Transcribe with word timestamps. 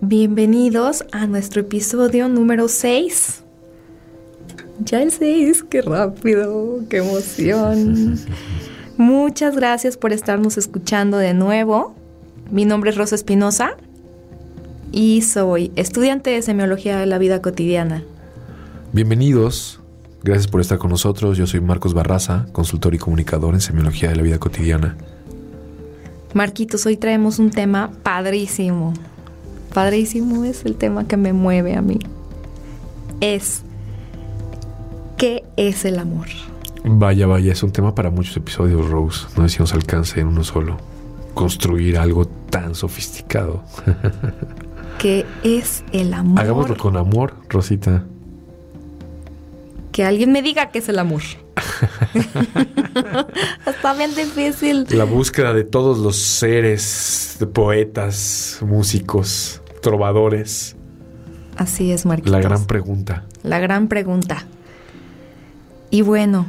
bienvenidos 0.00 1.04
a 1.12 1.26
nuestro 1.26 1.62
episodio 1.62 2.28
número 2.28 2.68
6. 2.68 3.42
Ya 4.80 5.02
el 5.02 5.10
6, 5.10 5.64
qué 5.70 5.82
rápido, 5.82 6.80
qué 6.90 6.98
emoción. 6.98 8.18
Muchas 8.96 9.56
gracias 9.56 9.96
por 9.96 10.12
estarnos 10.12 10.58
escuchando 10.58 11.18
de 11.18 11.34
nuevo. 11.34 11.94
Mi 12.50 12.64
nombre 12.64 12.90
es 12.90 12.96
Rosa 12.96 13.14
Espinosa 13.14 13.76
y 14.92 15.22
soy 15.22 15.72
estudiante 15.76 16.30
de 16.30 16.42
semiología 16.42 16.98
de 16.98 17.06
la 17.06 17.18
vida 17.18 17.40
cotidiana. 17.40 18.04
Bienvenidos, 18.92 19.80
gracias 20.22 20.46
por 20.46 20.60
estar 20.60 20.78
con 20.78 20.90
nosotros. 20.90 21.38
Yo 21.38 21.46
soy 21.46 21.60
Marcos 21.60 21.94
Barraza, 21.94 22.46
consultor 22.52 22.94
y 22.94 22.98
comunicador 22.98 23.54
en 23.54 23.60
semiología 23.60 24.10
de 24.10 24.16
la 24.16 24.22
vida 24.22 24.38
cotidiana. 24.38 24.96
Marquitos, 26.34 26.84
hoy 26.84 26.96
traemos 26.98 27.38
un 27.38 27.50
tema 27.50 27.90
padrísimo. 28.02 28.92
Padrísimo 29.76 30.44
es 30.46 30.64
el 30.64 30.76
tema 30.76 31.06
que 31.06 31.18
me 31.18 31.34
mueve 31.34 31.76
a 31.76 31.82
mí. 31.82 31.98
Es, 33.20 33.60
¿qué 35.18 35.44
es 35.58 35.84
el 35.84 35.98
amor? 35.98 36.28
Vaya, 36.82 37.26
vaya, 37.26 37.52
es 37.52 37.62
un 37.62 37.72
tema 37.72 37.94
para 37.94 38.08
muchos 38.08 38.34
episodios, 38.38 38.88
Rose. 38.88 39.26
No 39.36 39.46
sé 39.46 39.54
si 39.54 39.60
nos 39.60 39.74
alcance 39.74 40.18
en 40.18 40.28
uno 40.28 40.44
solo. 40.44 40.78
Construir 41.34 41.98
algo 41.98 42.26
tan 42.26 42.74
sofisticado. 42.74 43.64
¿Qué 44.98 45.26
es 45.42 45.84
el 45.92 46.14
amor? 46.14 46.40
Hagámoslo 46.40 46.78
con 46.78 46.96
amor, 46.96 47.34
Rosita. 47.50 48.02
Que 49.92 50.06
alguien 50.06 50.32
me 50.32 50.40
diga 50.40 50.70
qué 50.70 50.78
es 50.78 50.88
el 50.88 50.98
amor. 50.98 51.20
Está 53.66 53.92
bien 53.92 54.14
difícil. 54.14 54.86
La 54.88 55.04
búsqueda 55.04 55.52
de 55.52 55.64
todos 55.64 55.98
los 55.98 56.16
seres, 56.16 57.36
de 57.38 57.46
poetas, 57.46 58.60
músicos, 58.62 59.60
trovadores. 59.86 60.74
Así 61.56 61.92
es, 61.92 62.06
Marquitos. 62.06 62.32
La 62.32 62.40
gran 62.40 62.66
pregunta. 62.66 63.24
La 63.44 63.60
gran 63.60 63.86
pregunta. 63.86 64.42
Y 65.90 66.02
bueno, 66.02 66.46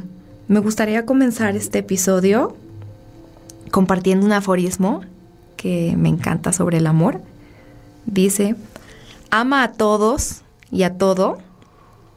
me 0.48 0.58
gustaría 0.58 1.06
comenzar 1.06 1.54
este 1.54 1.78
episodio 1.78 2.56
compartiendo 3.70 4.26
un 4.26 4.32
aforismo 4.32 5.02
que 5.56 5.94
me 5.96 6.08
encanta 6.08 6.52
sobre 6.52 6.78
el 6.78 6.88
amor. 6.88 7.20
Dice, 8.06 8.56
ama 9.30 9.62
a 9.62 9.72
todos 9.72 10.42
y 10.72 10.82
a 10.82 10.98
todo, 10.98 11.38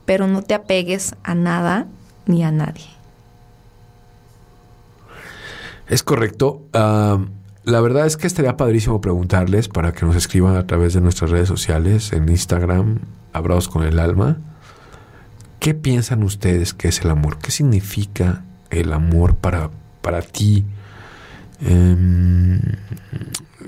pero 0.06 0.26
no 0.26 0.42
te 0.42 0.56
apegues 0.56 1.14
a 1.22 1.36
nada 1.36 1.86
ni 2.26 2.44
a 2.44 2.50
nadie. 2.50 2.88
Es 5.88 6.02
correcto. 6.02 6.64
Ah, 6.74 7.20
la 7.64 7.80
verdad 7.80 8.08
es 8.08 8.18
que 8.18 8.28
estaría 8.28 8.58
padrísimo 8.58 9.02
preguntarles 9.02 9.68
para 9.68 9.94
que 9.94 10.06
nos 10.06 10.16
escriban 10.16 10.56
a 10.56 10.66
través 10.66 10.94
de 10.94 11.02
nuestras 11.02 11.30
redes 11.30 11.48
sociales, 11.48 12.12
en 12.14 12.28
Instagram, 12.30 13.00
Abrazos 13.34 13.68
con 13.68 13.84
el 13.84 14.00
Alma. 14.00 14.40
¿Qué 15.60 15.76
piensan 15.76 16.24
ustedes 16.24 16.74
que 16.74 16.88
es 16.88 17.02
el 17.02 17.12
amor? 17.12 17.38
¿Qué 17.38 17.52
significa 17.52 18.44
el 18.72 18.92
amor 18.94 19.36
para, 19.36 19.70
para 20.02 20.24
ti? 20.24 20.66
Em, 21.62 22.60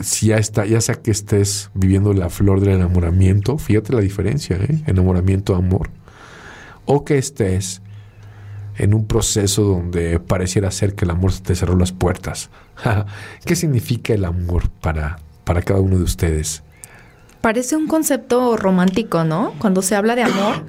si 0.01 0.27
ya 0.27 0.37
está, 0.37 0.65
ya 0.65 0.81
sea 0.81 0.95
que 0.95 1.11
estés 1.11 1.69
viviendo 1.75 2.13
la 2.13 2.29
flor 2.29 2.61
del 2.61 2.71
enamoramiento, 2.71 3.59
fíjate 3.59 3.93
la 3.93 4.01
diferencia, 4.01 4.57
¿eh? 4.57 4.81
enamoramiento, 4.87 5.55
amor, 5.55 5.91
o 6.85 7.05
que 7.05 7.19
estés 7.19 7.83
en 8.77 8.93
un 8.93 9.05
proceso 9.05 9.63
donde 9.63 10.19
pareciera 10.19 10.71
ser 10.71 10.95
que 10.95 11.05
el 11.05 11.11
amor 11.11 11.33
te 11.33 11.55
cerró 11.55 11.77
las 11.77 11.91
puertas. 11.91 12.49
¿Qué 13.45 13.55
significa 13.55 14.13
el 14.13 14.25
amor 14.25 14.69
para, 14.69 15.19
para 15.43 15.61
cada 15.61 15.79
uno 15.79 15.97
de 15.97 16.03
ustedes? 16.03 16.63
Parece 17.41 17.75
un 17.75 17.87
concepto 17.87 18.55
romántico, 18.55 19.23
¿no? 19.23 19.53
Cuando 19.59 19.81
se 19.81 19.95
habla 19.95 20.15
de 20.15 20.23
amor, 20.23 20.63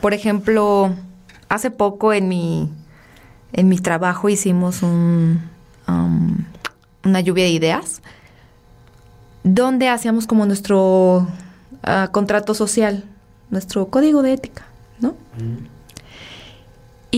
por 0.00 0.12
ejemplo, 0.12 0.92
hace 1.48 1.70
poco 1.70 2.12
en 2.12 2.28
mi, 2.28 2.70
en 3.52 3.68
mi 3.68 3.78
trabajo 3.78 4.28
hicimos 4.28 4.82
un, 4.82 5.40
um, 5.86 6.36
una 7.04 7.20
lluvia 7.20 7.44
de 7.44 7.50
ideas 7.50 8.02
donde 9.44 9.88
hacíamos 9.88 10.26
como 10.26 10.44
nuestro 10.44 11.18
uh, 11.18 12.10
contrato 12.10 12.52
social, 12.52 13.04
nuestro 13.48 13.86
código 13.86 14.22
de 14.22 14.32
ética, 14.32 14.66
¿no? 14.98 15.14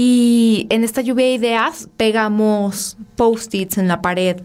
Y 0.00 0.69
en 0.70 0.84
esta 0.84 1.00
lluvia 1.00 1.26
de 1.26 1.32
ideas 1.32 1.88
pegamos 1.97 2.97
post-its 3.16 3.78
en 3.78 3.88
la 3.88 4.00
pared 4.00 4.36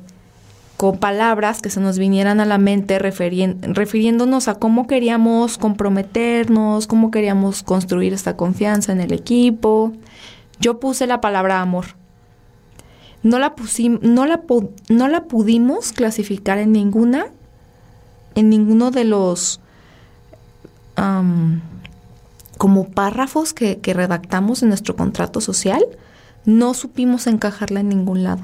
con 0.78 0.98
palabras 0.98 1.62
que 1.62 1.70
se 1.70 1.80
nos 1.80 2.00
vinieran 2.00 2.40
a 2.40 2.46
la 2.46 2.58
mente 2.58 2.98
refiriéndonos 2.98 4.48
a 4.48 4.56
cómo 4.56 4.88
queríamos 4.88 5.60
comprometernos, 5.60 6.88
cómo 6.88 7.12
queríamos 7.12 7.62
construir 7.62 8.14
esta 8.14 8.36
confianza 8.36 8.94
en 8.94 9.02
el 9.02 9.14
equipo. 9.14 9.94
Yo 10.60 10.80
puse 10.80 11.06
la 11.06 11.22
palabra 11.22 11.62
amor. 11.62 11.86
No 13.22 13.38
la, 13.38 13.54
no 14.02 14.26
la, 14.26 14.42
no 14.90 15.08
la 15.08 15.24
pudimos 15.26 15.92
clasificar 15.94 16.58
en 16.58 16.72
ninguna, 16.72 17.28
en 18.34 18.50
ninguno 18.50 18.90
de 18.90 19.04
los 19.04 19.62
como 22.64 22.88
párrafos 22.88 23.54
que, 23.54 23.80
que 23.80 23.94
redactamos 23.94 24.64
en 24.64 24.70
nuestro 24.70 24.96
contrato 24.96 25.42
social. 25.42 25.84
No 26.46 26.74
supimos 26.74 27.28
encajarla 27.28 27.82
en 27.82 27.90
ningún 27.90 28.24
lado. 28.24 28.42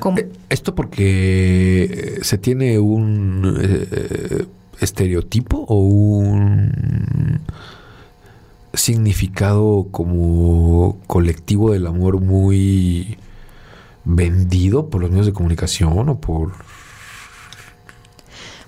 ¿Cómo? 0.00 0.18
¿Esto 0.50 0.74
porque 0.74 2.18
se 2.20 2.36
tiene 2.36 2.78
un 2.78 3.56
eh, 3.58 4.44
estereotipo 4.80 5.64
o 5.66 5.76
un 5.76 7.40
significado 8.74 9.86
como 9.90 10.98
colectivo 11.06 11.72
del 11.72 11.86
amor 11.86 12.20
muy 12.20 13.16
vendido 14.04 14.90
por 14.90 15.00
los 15.00 15.08
medios 15.08 15.24
de 15.24 15.32
comunicación 15.32 16.06
o 16.06 16.20
por... 16.20 16.52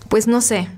Pues 0.09 0.27
no 0.27 0.41
sé. 0.41 0.71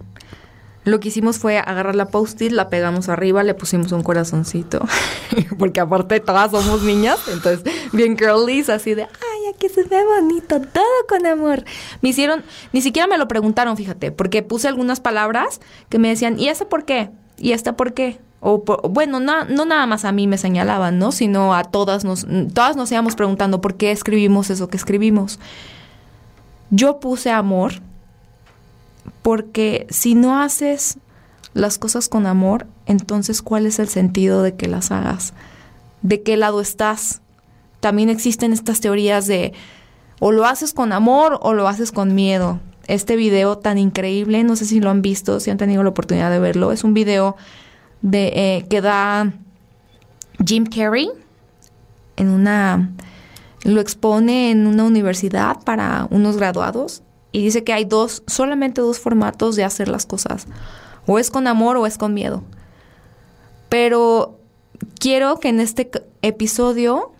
Lo 0.86 1.00
que 1.00 1.08
hicimos 1.08 1.40
fue 1.40 1.58
agarrar 1.58 1.96
la 1.96 2.06
post-it, 2.06 2.52
la 2.52 2.68
pegamos 2.68 3.08
arriba, 3.08 3.42
le 3.42 3.54
pusimos 3.54 3.90
un 3.90 4.04
corazoncito. 4.04 4.86
Porque 5.58 5.80
aparte 5.80 6.20
todas 6.20 6.52
somos 6.52 6.84
niñas, 6.84 7.18
entonces 7.26 7.64
bien 7.92 8.16
girlies, 8.16 8.70
así 8.70 8.94
de, 8.94 9.02
ay, 9.02 9.52
aquí 9.52 9.68
se 9.68 9.82
ve 9.82 10.04
bonito, 10.04 10.60
todo 10.60 10.84
con 11.08 11.26
amor. 11.26 11.64
Me 12.02 12.10
hicieron, 12.10 12.44
ni 12.72 12.82
siquiera 12.82 13.08
me 13.08 13.18
lo 13.18 13.26
preguntaron, 13.26 13.76
fíjate, 13.76 14.12
porque 14.12 14.44
puse 14.44 14.68
algunas 14.68 15.00
palabras 15.00 15.60
que 15.88 15.98
me 15.98 16.06
decían, 16.06 16.38
¿y 16.38 16.50
esa 16.50 16.68
por 16.68 16.84
qué? 16.84 17.10
¿Y 17.36 17.50
esta 17.50 17.74
por 17.74 17.92
qué? 17.92 18.20
O 18.38 18.62
bueno, 18.88 19.18
no, 19.18 19.44
no 19.44 19.64
nada 19.64 19.86
más 19.86 20.04
a 20.04 20.12
mí 20.12 20.28
me 20.28 20.38
señalaban, 20.38 21.00
¿no? 21.00 21.10
Sino 21.10 21.52
a 21.52 21.64
todas 21.64 22.04
nos, 22.04 22.28
todas 22.54 22.76
nos 22.76 22.92
íbamos 22.92 23.16
preguntando 23.16 23.60
por 23.60 23.74
qué 23.74 23.90
escribimos 23.90 24.50
eso 24.50 24.68
que 24.68 24.76
escribimos. 24.76 25.40
Yo 26.70 27.00
puse 27.00 27.32
amor 27.32 27.72
porque 29.22 29.86
si 29.90 30.14
no 30.14 30.40
haces 30.40 30.98
las 31.54 31.78
cosas 31.78 32.08
con 32.08 32.26
amor, 32.26 32.66
entonces 32.86 33.42
¿cuál 33.42 33.66
es 33.66 33.78
el 33.78 33.88
sentido 33.88 34.42
de 34.42 34.54
que 34.54 34.68
las 34.68 34.90
hagas? 34.90 35.32
¿De 36.02 36.22
qué 36.22 36.36
lado 36.36 36.60
estás? 36.60 37.22
También 37.80 38.08
existen 38.08 38.52
estas 38.52 38.80
teorías 38.80 39.26
de 39.26 39.52
o 40.20 40.32
lo 40.32 40.46
haces 40.46 40.72
con 40.72 40.92
amor 40.92 41.38
o 41.42 41.52
lo 41.54 41.68
haces 41.68 41.92
con 41.92 42.14
miedo. 42.14 42.60
Este 42.86 43.16
video 43.16 43.58
tan 43.58 43.78
increíble, 43.78 44.44
no 44.44 44.56
sé 44.56 44.64
si 44.64 44.80
lo 44.80 44.90
han 44.90 45.02
visto, 45.02 45.40
si 45.40 45.50
han 45.50 45.58
tenido 45.58 45.82
la 45.82 45.90
oportunidad 45.90 46.30
de 46.30 46.38
verlo, 46.38 46.72
es 46.72 46.84
un 46.84 46.94
video 46.94 47.36
de, 48.02 48.32
eh, 48.34 48.66
que 48.70 48.80
da 48.80 49.32
Jim 50.44 50.66
Carrey 50.66 51.10
en 52.16 52.28
una 52.30 52.90
lo 53.64 53.80
expone 53.80 54.52
en 54.52 54.66
una 54.66 54.84
universidad 54.84 55.62
para 55.64 56.06
unos 56.10 56.36
graduados 56.36 57.02
y 57.32 57.42
dice 57.42 57.64
que 57.64 57.72
hay 57.72 57.84
dos, 57.84 58.22
solamente 58.26 58.80
dos 58.80 58.98
formatos 58.98 59.56
de 59.56 59.64
hacer 59.64 59.88
las 59.88 60.06
cosas. 60.06 60.46
O 61.06 61.18
es 61.18 61.30
con 61.30 61.46
amor 61.46 61.76
o 61.76 61.86
es 61.86 61.98
con 61.98 62.14
miedo. 62.14 62.42
Pero 63.68 64.38
quiero 64.98 65.38
que 65.38 65.48
en 65.48 65.60
este 65.60 65.90
episodio 66.22 67.12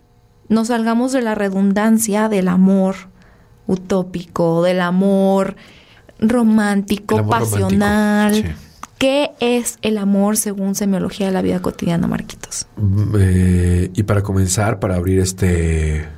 nos 0.48 0.68
salgamos 0.68 1.12
de 1.12 1.22
la 1.22 1.34
redundancia 1.34 2.28
del 2.28 2.48
amor 2.48 2.96
utópico, 3.66 4.62
del 4.62 4.80
amor 4.80 5.56
romántico, 6.18 7.26
pasional. 7.26 8.56
¿Qué 8.98 9.32
es 9.40 9.78
el 9.82 9.98
amor 9.98 10.38
según 10.38 10.74
semiología 10.74 11.26
de 11.26 11.32
la 11.32 11.42
vida 11.42 11.60
cotidiana, 11.60 12.06
Marquitos? 12.06 12.66
Mm, 12.76 13.14
eh, 13.18 13.90
y 13.92 14.02
para 14.04 14.22
comenzar, 14.22 14.80
para 14.80 14.96
abrir 14.96 15.20
este... 15.20 16.08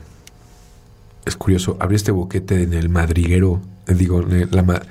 Es 1.24 1.36
curioso, 1.36 1.76
abrir 1.80 1.96
este 1.96 2.12
boquete 2.12 2.62
en 2.62 2.72
el 2.72 2.88
madriguero, 2.88 3.60
digo, 3.96 4.20
en 4.20 4.50
la, 4.50 4.82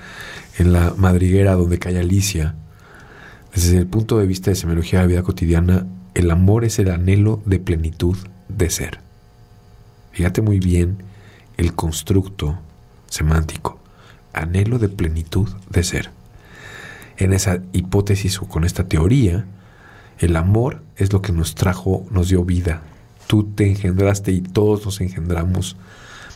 en 0.57 0.73
la 0.73 0.93
madriguera 0.97 1.53
donde 1.53 1.79
cae 1.79 1.99
Alicia. 1.99 2.55
Desde 3.53 3.77
el 3.77 3.87
punto 3.87 4.17
de 4.19 4.27
vista 4.27 4.51
de 4.51 4.55
semiología 4.55 4.99
de 4.99 5.05
la 5.05 5.09
vida 5.09 5.23
cotidiana, 5.23 5.87
el 6.13 6.31
amor 6.31 6.65
es 6.65 6.79
el 6.79 6.89
anhelo 6.89 7.41
de 7.45 7.59
plenitud 7.59 8.17
de 8.49 8.69
ser. 8.69 8.99
Fíjate 10.11 10.41
muy 10.41 10.59
bien 10.59 11.03
el 11.57 11.73
constructo 11.73 12.59
semántico, 13.07 13.79
anhelo 14.33 14.79
de 14.79 14.89
plenitud 14.89 15.49
de 15.69 15.83
ser. 15.83 16.11
En 17.17 17.33
esa 17.33 17.59
hipótesis 17.73 18.41
o 18.41 18.47
con 18.47 18.63
esta 18.63 18.87
teoría, 18.87 19.45
el 20.19 20.35
amor 20.35 20.81
es 20.95 21.13
lo 21.13 21.21
que 21.21 21.31
nos 21.31 21.55
trajo, 21.55 22.05
nos 22.09 22.29
dio 22.29 22.43
vida. 22.43 22.81
Tú 23.27 23.43
te 23.43 23.67
engendraste 23.69 24.31
y 24.31 24.41
todos 24.41 24.85
nos 24.85 25.01
engendramos 25.01 25.77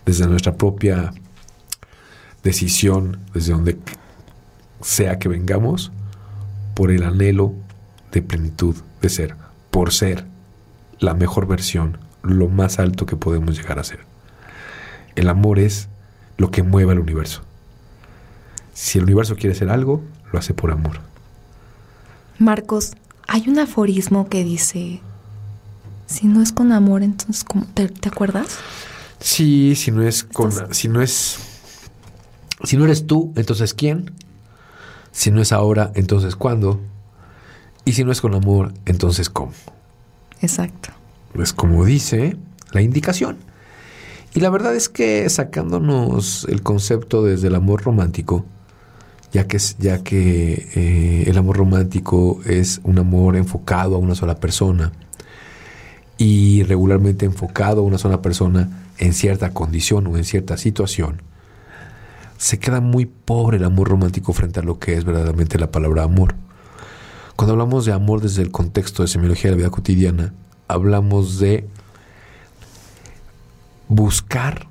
desde 0.05 0.27
nuestra 0.27 0.55
propia 0.55 1.13
decisión, 2.43 3.19
desde 3.33 3.53
donde 3.53 3.77
sea 4.81 5.19
que 5.19 5.29
vengamos, 5.29 5.91
por 6.73 6.91
el 6.91 7.03
anhelo 7.03 7.53
de 8.11 8.21
plenitud 8.21 8.75
de 9.01 9.09
ser, 9.09 9.35
por 9.69 9.91
ser 9.91 10.25
la 10.99 11.13
mejor 11.13 11.47
versión, 11.47 11.97
lo 12.23 12.47
más 12.47 12.79
alto 12.79 13.05
que 13.05 13.15
podemos 13.15 13.57
llegar 13.57 13.79
a 13.79 13.83
ser. 13.83 13.99
El 15.15 15.29
amor 15.29 15.59
es 15.59 15.89
lo 16.38 16.51
que 16.51 16.63
mueve 16.63 16.91
al 16.91 16.99
universo. 16.99 17.43
Si 18.73 18.97
el 18.97 19.05
universo 19.05 19.35
quiere 19.35 19.55
ser 19.55 19.69
algo, 19.69 20.03
lo 20.31 20.39
hace 20.39 20.53
por 20.53 20.71
amor. 20.71 20.99
Marcos, 22.39 22.93
hay 23.27 23.47
un 23.49 23.59
aforismo 23.59 24.29
que 24.29 24.43
dice, 24.43 25.01
si 26.07 26.27
no 26.27 26.41
es 26.41 26.51
con 26.51 26.71
amor, 26.71 27.03
entonces 27.03 27.45
¿te, 27.73 27.88
¿te 27.88 28.09
acuerdas? 28.09 28.57
Sí, 29.19 29.75
si 29.75 29.91
no 29.91 30.01
es 30.01 30.23
con 30.23 30.51
si 30.73 30.88
no 30.88 31.01
es 31.01 31.39
si 32.63 32.77
no 32.77 32.85
eres 32.85 33.07
tú, 33.07 33.33
entonces 33.35 33.73
¿quién? 33.73 34.11
Si 35.11 35.31
no 35.31 35.41
es 35.41 35.51
ahora, 35.51 35.91
entonces 35.95 36.35
¿cuándo? 36.35 36.79
Y 37.85 37.93
si 37.93 38.03
no 38.03 38.11
es 38.11 38.21
con 38.21 38.33
amor, 38.33 38.73
entonces 38.85 39.29
¿cómo? 39.29 39.51
Exacto. 40.41 40.89
Pues 41.33 41.53
como 41.53 41.85
dice 41.85 42.37
la 42.71 42.81
indicación. 42.81 43.37
Y 44.33 44.39
la 44.39 44.49
verdad 44.49 44.75
es 44.75 44.87
que 44.87 45.29
sacándonos 45.29 46.45
el 46.49 46.61
concepto 46.61 47.23
desde 47.23 47.47
el 47.47 47.55
amor 47.55 47.83
romántico, 47.83 48.45
ya 49.33 49.47
que, 49.47 49.57
ya 49.79 50.03
que 50.03 50.69
eh, 50.75 51.23
el 51.27 51.37
amor 51.37 51.57
romántico 51.57 52.39
es 52.45 52.79
un 52.83 52.99
amor 52.99 53.35
enfocado 53.35 53.95
a 53.95 53.99
una 53.99 54.15
sola 54.15 54.35
persona 54.35 54.91
y 56.17 56.63
regularmente 56.63 57.25
enfocado 57.25 57.81
a 57.81 57.83
una 57.83 57.97
sola 57.97 58.21
persona 58.21 58.85
en 58.99 59.13
cierta 59.13 59.49
condición 59.49 60.07
o 60.07 60.17
en 60.17 60.23
cierta 60.23 60.55
situación, 60.55 61.21
se 62.41 62.57
queda 62.57 62.81
muy 62.81 63.05
pobre 63.05 63.57
el 63.57 63.65
amor 63.65 63.89
romántico 63.89 64.33
frente 64.33 64.59
a 64.59 64.63
lo 64.63 64.79
que 64.79 64.95
es 64.95 65.05
verdaderamente 65.05 65.59
la 65.59 65.69
palabra 65.69 66.01
amor. 66.01 66.33
Cuando 67.35 67.51
hablamos 67.53 67.85
de 67.85 67.93
amor 67.93 68.19
desde 68.19 68.41
el 68.41 68.49
contexto 68.49 69.03
de 69.03 69.09
semiología 69.09 69.51
de 69.51 69.51
la 69.51 69.57
vida 69.57 69.69
cotidiana, 69.69 70.33
hablamos 70.67 71.38
de 71.38 71.69
buscar 73.89 74.65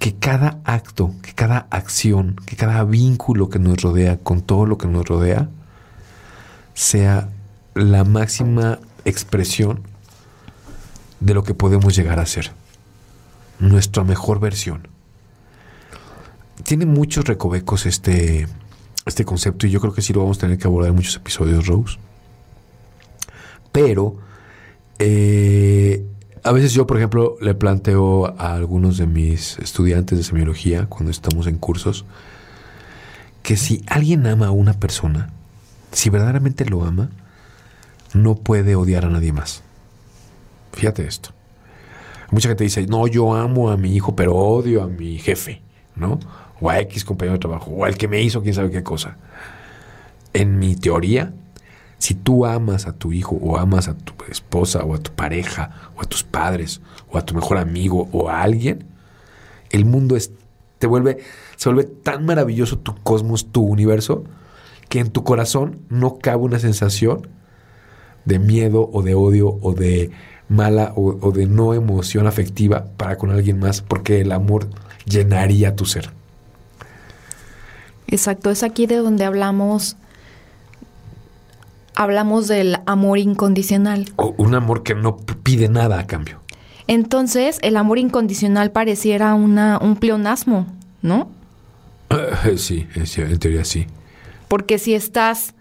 que 0.00 0.16
cada 0.16 0.58
acto, 0.64 1.14
que 1.22 1.32
cada 1.32 1.68
acción, 1.70 2.34
que 2.44 2.56
cada 2.56 2.82
vínculo 2.82 3.48
que 3.48 3.60
nos 3.60 3.80
rodea 3.80 4.18
con 4.18 4.42
todo 4.42 4.66
lo 4.66 4.78
que 4.78 4.88
nos 4.88 5.06
rodea, 5.06 5.48
sea 6.74 7.28
la 7.74 8.02
máxima 8.02 8.80
expresión 9.04 9.82
de 11.20 11.34
lo 11.34 11.44
que 11.44 11.54
podemos 11.54 11.94
llegar 11.94 12.18
a 12.18 12.26
ser. 12.26 12.50
Nuestra 13.60 14.02
mejor 14.02 14.40
versión. 14.40 14.91
Tiene 16.72 16.86
muchos 16.86 17.26
recovecos 17.26 17.84
este, 17.84 18.48
este 19.04 19.26
concepto 19.26 19.66
y 19.66 19.70
yo 19.70 19.78
creo 19.78 19.92
que 19.92 20.00
sí 20.00 20.14
lo 20.14 20.20
vamos 20.20 20.38
a 20.38 20.40
tener 20.40 20.56
que 20.56 20.66
abordar 20.66 20.88
en 20.88 20.94
muchos 20.94 21.14
episodios, 21.16 21.66
Rose. 21.66 21.98
Pero 23.72 24.16
eh, 24.98 26.02
a 26.42 26.50
veces 26.50 26.72
yo, 26.72 26.86
por 26.86 26.96
ejemplo, 26.96 27.36
le 27.42 27.52
planteo 27.52 28.34
a 28.38 28.54
algunos 28.54 28.96
de 28.96 29.06
mis 29.06 29.58
estudiantes 29.58 30.16
de 30.16 30.24
semiología 30.24 30.86
cuando 30.86 31.10
estamos 31.10 31.46
en 31.46 31.58
cursos 31.58 32.06
que 33.42 33.58
si 33.58 33.84
alguien 33.86 34.26
ama 34.26 34.46
a 34.46 34.50
una 34.52 34.72
persona, 34.72 35.28
si 35.90 36.08
verdaderamente 36.08 36.64
lo 36.64 36.84
ama, 36.84 37.10
no 38.14 38.36
puede 38.36 38.76
odiar 38.76 39.04
a 39.04 39.10
nadie 39.10 39.34
más. 39.34 39.62
Fíjate 40.72 41.06
esto. 41.06 41.34
Mucha 42.30 42.48
gente 42.48 42.64
dice, 42.64 42.86
no, 42.86 43.06
yo 43.08 43.34
amo 43.34 43.68
a 43.68 43.76
mi 43.76 43.94
hijo, 43.94 44.16
pero 44.16 44.34
odio 44.34 44.82
a 44.82 44.86
mi 44.86 45.18
jefe, 45.18 45.60
¿no? 45.96 46.18
O 46.62 46.70
a 46.70 46.78
X 46.80 47.04
compañero 47.04 47.34
de 47.34 47.40
trabajo, 47.40 47.72
o 47.72 47.84
al 47.84 47.98
que 47.98 48.06
me 48.06 48.22
hizo 48.22 48.40
quién 48.40 48.54
sabe 48.54 48.70
qué 48.70 48.84
cosa. 48.84 49.16
En 50.32 50.60
mi 50.60 50.76
teoría, 50.76 51.32
si 51.98 52.14
tú 52.14 52.46
amas 52.46 52.86
a 52.86 52.92
tu 52.92 53.12
hijo 53.12 53.36
o 53.36 53.58
amas 53.58 53.88
a 53.88 53.94
tu 53.94 54.12
esposa 54.30 54.84
o 54.84 54.94
a 54.94 54.98
tu 54.98 55.12
pareja 55.12 55.90
o 55.96 56.02
a 56.02 56.04
tus 56.04 56.24
padres 56.24 56.80
o 57.10 57.18
a 57.18 57.24
tu 57.24 57.34
mejor 57.34 57.58
amigo 57.58 58.08
o 58.12 58.28
a 58.28 58.42
alguien, 58.42 58.84
el 59.70 59.84
mundo 59.84 60.16
te 60.78 60.86
vuelve, 60.86 61.18
se 61.56 61.68
vuelve 61.68 61.84
tan 61.84 62.24
maravilloso 62.26 62.78
tu 62.78 62.94
cosmos, 63.02 63.52
tu 63.52 63.62
universo, 63.62 64.24
que 64.88 65.00
en 65.00 65.10
tu 65.10 65.24
corazón 65.24 65.78
no 65.88 66.18
cabe 66.18 66.42
una 66.42 66.58
sensación 66.58 67.28
de 68.24 68.38
miedo 68.38 68.88
o 68.92 69.02
de 69.02 69.14
odio 69.14 69.58
o 69.62 69.72
de 69.74 70.10
mala 70.48 70.92
o 70.96 71.32
de 71.32 71.46
no 71.46 71.72
emoción 71.74 72.26
afectiva 72.26 72.86
para 72.96 73.16
con 73.16 73.30
alguien 73.30 73.58
más, 73.58 73.80
porque 73.80 74.20
el 74.20 74.32
amor 74.32 74.68
llenaría 75.06 75.76
tu 75.76 75.86
ser. 75.86 76.10
Exacto, 78.12 78.50
es 78.50 78.62
aquí 78.62 78.86
de 78.86 78.96
donde 78.96 79.24
hablamos 79.24 79.96
hablamos 81.94 82.46
del 82.48 82.78
amor 82.86 83.18
incondicional. 83.18 84.10
O 84.16 84.34
un 84.38 84.54
amor 84.54 84.82
que 84.82 84.94
no 84.94 85.16
pide 85.16 85.68
nada 85.68 85.98
a 85.98 86.06
cambio. 86.06 86.40
Entonces, 86.86 87.58
el 87.62 87.76
amor 87.76 87.98
incondicional 87.98 88.70
pareciera 88.70 89.34
una, 89.34 89.78
un 89.78 89.96
pleonasmo, 89.96 90.66
¿no? 91.00 91.30
Uh, 92.10 92.56
sí, 92.58 92.86
en 92.94 93.38
teoría 93.38 93.64
sí. 93.64 93.86
Porque 94.48 94.78
si 94.78 94.94
estás... 94.94 95.54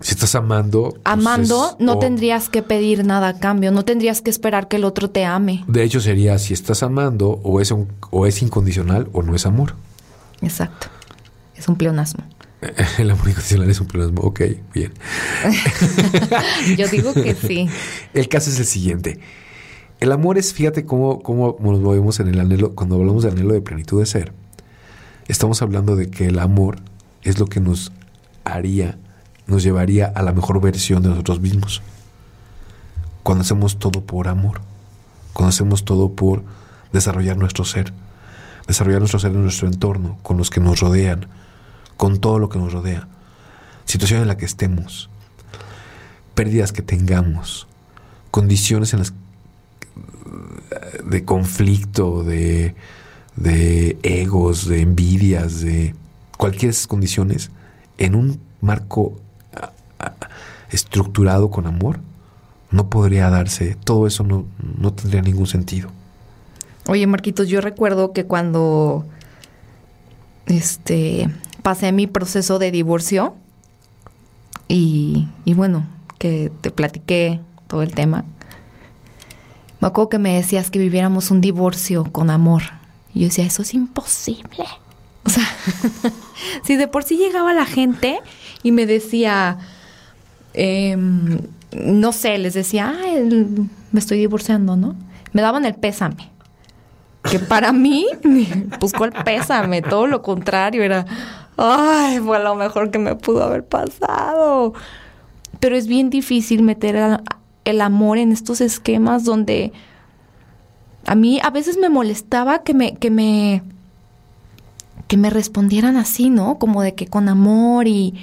Si 0.00 0.12
estás 0.12 0.34
amando... 0.34 0.90
Pues 0.90 1.00
amando, 1.04 1.76
no 1.78 1.98
tendrías 1.98 2.50
que 2.50 2.62
pedir 2.62 3.06
nada 3.06 3.28
a 3.28 3.38
cambio, 3.38 3.70
no 3.72 3.84
tendrías 3.86 4.20
que 4.20 4.28
esperar 4.28 4.68
que 4.68 4.76
el 4.76 4.84
otro 4.84 5.08
te 5.08 5.24
ame. 5.24 5.64
De 5.66 5.82
hecho, 5.82 6.00
sería 6.00 6.38
si 6.38 6.52
estás 6.52 6.82
amando, 6.82 7.40
o 7.42 7.60
es, 7.60 7.70
un, 7.70 7.88
o 8.10 8.26
es 8.26 8.42
incondicional 8.42 9.08
o 9.14 9.22
no 9.22 9.34
es 9.34 9.46
amor. 9.46 9.74
Exacto, 10.42 10.88
es 11.56 11.68
un 11.68 11.76
pleonasmo. 11.76 12.24
El 12.98 13.10
amor 13.10 13.28
incondicional 13.28 13.70
es 13.70 13.80
un 13.80 13.86
pleonasmo. 13.86 14.22
Ok, 14.22 14.40
bien. 14.74 14.92
Yo 16.76 16.88
digo 16.88 17.12
que 17.14 17.34
sí. 17.34 17.68
El 18.14 18.28
caso 18.28 18.50
es 18.50 18.58
el 18.58 18.66
siguiente. 18.66 19.20
El 20.00 20.12
amor 20.12 20.38
es, 20.38 20.52
fíjate 20.52 20.84
cómo, 20.84 21.22
cómo 21.22 21.56
nos 21.60 21.80
movemos 21.80 22.20
en 22.20 22.28
el 22.28 22.40
anhelo, 22.40 22.74
cuando 22.74 22.96
hablamos 22.96 23.22
de 23.22 23.30
anhelo 23.30 23.54
de 23.54 23.62
plenitud 23.62 24.00
de 24.00 24.06
ser. 24.06 24.32
Estamos 25.26 25.62
hablando 25.62 25.96
de 25.96 26.10
que 26.10 26.26
el 26.26 26.38
amor 26.38 26.78
es 27.22 27.38
lo 27.38 27.46
que 27.46 27.60
nos 27.60 27.92
haría, 28.44 28.98
nos 29.46 29.62
llevaría 29.62 30.06
a 30.06 30.22
la 30.22 30.32
mejor 30.32 30.60
versión 30.60 31.02
de 31.02 31.08
nosotros 31.08 31.40
mismos. 31.40 31.82
Cuando 33.22 33.42
hacemos 33.42 33.78
todo 33.78 34.02
por 34.02 34.28
amor, 34.28 34.60
cuando 35.32 35.48
hacemos 35.48 35.84
todo 35.84 36.12
por 36.12 36.44
desarrollar 36.92 37.36
nuestro 37.36 37.64
ser, 37.64 37.92
desarrollar 38.66 39.00
nuestro 39.00 39.18
ser 39.18 39.32
en 39.32 39.42
nuestro 39.42 39.66
entorno, 39.66 40.18
con 40.22 40.36
los 40.36 40.50
que 40.50 40.60
nos 40.60 40.80
rodean, 40.80 41.26
con 41.96 42.18
todo 42.18 42.38
lo 42.38 42.48
que 42.48 42.58
nos 42.58 42.72
rodea, 42.72 43.08
situación 43.84 44.22
en 44.22 44.28
la 44.28 44.36
que 44.36 44.44
estemos, 44.44 45.10
pérdidas 46.34 46.72
que 46.72 46.82
tengamos, 46.82 47.66
condiciones 48.30 48.92
en 48.92 49.00
las 49.00 49.12
de 51.04 51.24
conflicto, 51.24 52.22
de, 52.22 52.74
de 53.36 53.98
egos, 54.02 54.66
de 54.66 54.80
envidias, 54.80 55.60
de 55.60 55.94
cualquier 56.36 56.70
esas 56.70 56.86
condiciones, 56.86 57.50
en 57.98 58.14
un 58.14 58.40
marco 58.60 59.14
estructurado 60.70 61.50
con 61.50 61.66
amor, 61.66 62.00
no 62.70 62.90
podría 62.90 63.30
darse, 63.30 63.76
todo 63.84 64.06
eso 64.06 64.24
no, 64.24 64.44
no 64.78 64.92
tendría 64.92 65.22
ningún 65.22 65.46
sentido. 65.46 65.88
Oye, 66.88 67.06
Marquitos, 67.06 67.48
yo 67.48 67.60
recuerdo 67.60 68.12
que 68.12 68.26
cuando 68.26 69.06
este 70.46 71.28
pasé 71.66 71.90
mi 71.90 72.06
proceso 72.06 72.60
de 72.60 72.70
divorcio 72.70 73.34
y, 74.68 75.26
y 75.44 75.54
bueno, 75.54 75.84
que 76.16 76.52
te 76.60 76.70
platiqué 76.70 77.40
todo 77.66 77.82
el 77.82 77.92
tema. 77.92 78.24
Me 79.80 79.88
acuerdo 79.88 80.10
que 80.10 80.20
me 80.20 80.36
decías 80.36 80.70
que 80.70 80.78
viviéramos 80.78 81.32
un 81.32 81.40
divorcio 81.40 82.04
con 82.12 82.30
amor. 82.30 82.62
Y 83.12 83.22
yo 83.22 83.26
decía, 83.26 83.44
eso 83.46 83.62
es 83.62 83.74
imposible. 83.74 84.64
O 85.24 85.28
sea, 85.28 85.42
si 86.62 86.76
de 86.76 86.86
por 86.86 87.02
sí 87.02 87.16
llegaba 87.16 87.52
la 87.52 87.66
gente 87.66 88.20
y 88.62 88.70
me 88.70 88.86
decía, 88.86 89.58
em, 90.54 91.40
no 91.72 92.12
sé, 92.12 92.38
les 92.38 92.54
decía, 92.54 92.94
me 93.90 93.98
estoy 93.98 94.18
divorciando, 94.18 94.76
¿no? 94.76 94.94
Me 95.32 95.42
daban 95.42 95.64
el 95.64 95.74
pésame. 95.74 96.30
Que 97.28 97.40
para 97.40 97.72
mí, 97.72 98.06
pues 98.78 98.92
cuál 98.92 99.10
pésame, 99.10 99.82
todo 99.82 100.06
lo 100.06 100.22
contrario, 100.22 100.84
era, 100.84 101.06
ay, 101.56 102.20
fue 102.20 102.42
lo 102.42 102.54
mejor 102.54 102.90
que 102.90 102.98
me 102.98 103.14
pudo 103.14 103.44
haber 103.44 103.64
pasado. 103.64 104.74
Pero 105.60 105.76
es 105.76 105.86
bien 105.86 106.10
difícil 106.10 106.62
meter 106.62 107.20
el 107.64 107.80
amor 107.80 108.18
en 108.18 108.32
estos 108.32 108.60
esquemas 108.60 109.24
donde 109.24 109.72
a 111.06 111.14
mí 111.14 111.40
a 111.42 111.50
veces 111.50 111.78
me 111.78 111.88
molestaba 111.88 112.62
que 112.62 112.74
me, 112.74 112.96
que 112.96 113.10
me, 113.10 113.62
que 115.08 115.16
me 115.16 115.30
respondieran 115.30 115.96
así, 115.96 116.30
¿no? 116.30 116.58
Como 116.58 116.82
de 116.82 116.94
que 116.94 117.06
con 117.06 117.28
amor 117.28 117.86
y 117.86 118.14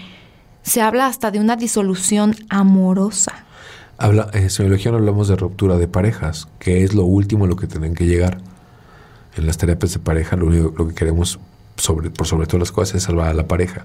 se 0.63 0.81
habla 0.81 1.07
hasta 1.07 1.31
de 1.31 1.39
una 1.39 1.55
disolución 1.55 2.35
amorosa. 2.49 3.33
Habla, 3.97 4.29
en 4.33 4.49
semiología 4.49 4.91
no 4.91 4.97
hablamos 4.97 5.27
de 5.27 5.35
ruptura 5.35 5.77
de 5.77 5.87
parejas, 5.87 6.47
que 6.59 6.83
es 6.83 6.93
lo 6.93 7.03
último 7.05 7.45
a 7.45 7.47
lo 7.47 7.55
que 7.55 7.67
tienen 7.67 7.93
que 7.93 8.05
llegar. 8.05 8.39
En 9.35 9.47
las 9.47 9.57
terapias 9.57 9.93
de 9.93 9.99
pareja 9.99 10.35
lo 10.35 10.47
único 10.47 10.73
lo 10.77 10.87
que 10.87 10.93
queremos 10.93 11.39
sobre, 11.77 12.10
por 12.10 12.27
sobre 12.27 12.48
todas 12.48 12.60
las 12.60 12.72
cosas 12.72 12.96
es 12.96 13.03
salvar 13.03 13.30
a 13.30 13.34
la 13.34 13.48
pareja. 13.48 13.84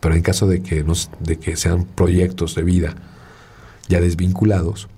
Pero 0.00 0.14
en 0.14 0.22
caso 0.22 0.46
de 0.46 0.62
que, 0.62 0.84
nos, 0.84 1.10
de 1.20 1.38
que 1.38 1.56
sean 1.56 1.84
proyectos 1.84 2.54
de 2.54 2.62
vida 2.62 2.94
ya 3.88 4.00
desvinculados 4.00 4.88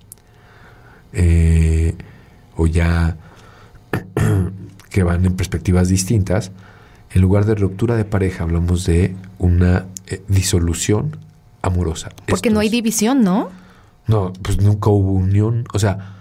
eh, 1.13 1.95
o 2.57 2.67
ya 2.67 3.17
que 4.91 5.03
van 5.03 5.25
en 5.25 5.37
perspectivas 5.37 5.89
distintas, 5.89 6.53
en 7.11 7.23
lugar 7.23 7.45
de 7.47 7.55
ruptura 7.55 7.97
de 7.97 8.05
pareja 8.05 8.45
hablamos 8.45 8.85
de 8.85 9.17
una 9.39 9.87
eh, 10.07 10.23
disolución 10.29 11.17
amorosa. 11.63 12.11
Porque 12.27 12.51
no 12.51 12.61
hay 12.61 12.69
división, 12.69 13.23
¿no? 13.23 13.51
No, 14.07 14.33
pues 14.43 14.61
nunca 14.61 14.91
hubo 14.91 15.13
unión. 15.13 15.65
O 15.73 15.79
sea, 15.79 16.17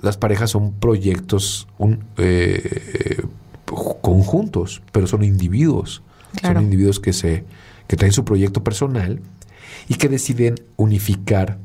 las 0.00 0.16
parejas 0.16 0.50
son 0.50 0.72
proyectos 0.72 1.68
un, 1.78 2.04
eh, 2.16 3.22
conjuntos, 4.00 4.82
pero 4.92 5.06
son 5.06 5.22
individuos. 5.22 6.02
Son 6.40 6.62
individuos 6.62 6.98
que 6.98 7.12
se 7.12 7.44
que 7.86 7.96
traen 7.96 8.12
su 8.12 8.24
proyecto 8.24 8.64
personal 8.64 9.20
y 9.86 9.96
que 9.96 10.08
deciden 10.08 10.54
unificar 10.76 11.58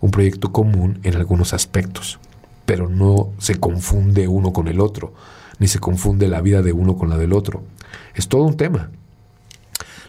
un 0.00 0.10
proyecto 0.10 0.52
común 0.52 1.00
en 1.04 1.16
algunos 1.16 1.54
aspectos, 1.54 2.18
pero 2.66 2.90
no 2.90 3.32
se 3.38 3.54
confunde 3.56 4.28
uno 4.28 4.52
con 4.52 4.68
el 4.68 4.80
otro, 4.80 5.14
ni 5.58 5.68
se 5.68 5.78
confunde 5.78 6.28
la 6.28 6.42
vida 6.42 6.60
de 6.60 6.72
uno 6.72 6.96
con 6.96 7.08
la 7.08 7.16
del 7.16 7.32
otro. 7.32 7.62
Es 8.14 8.28
todo 8.28 8.42
un 8.42 8.58
tema. 8.58 8.90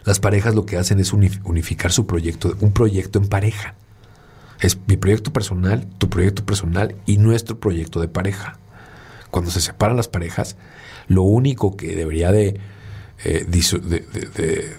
Las 0.04 0.20
parejas 0.20 0.54
lo 0.54 0.66
que 0.66 0.76
hacen 0.76 1.00
es 1.00 1.12
unificar 1.12 1.90
su 1.90 2.06
proyecto, 2.06 2.54
un 2.60 2.72
proyecto 2.72 3.18
en 3.18 3.28
pareja. 3.28 3.74
Es 4.60 4.78
mi 4.86 4.96
proyecto 4.96 5.32
personal, 5.32 5.86
tu 5.98 6.08
proyecto 6.10 6.44
personal 6.44 6.94
y 7.06 7.16
nuestro 7.16 7.58
proyecto 7.58 8.00
de 8.00 8.08
pareja. 8.08 8.58
Cuando 9.36 9.50
se 9.50 9.60
separan 9.60 9.98
las 9.98 10.08
parejas, 10.08 10.56
lo 11.08 11.22
único 11.22 11.76
que 11.76 11.94
debería 11.94 12.32
de, 12.32 12.58
eh, 13.22 14.76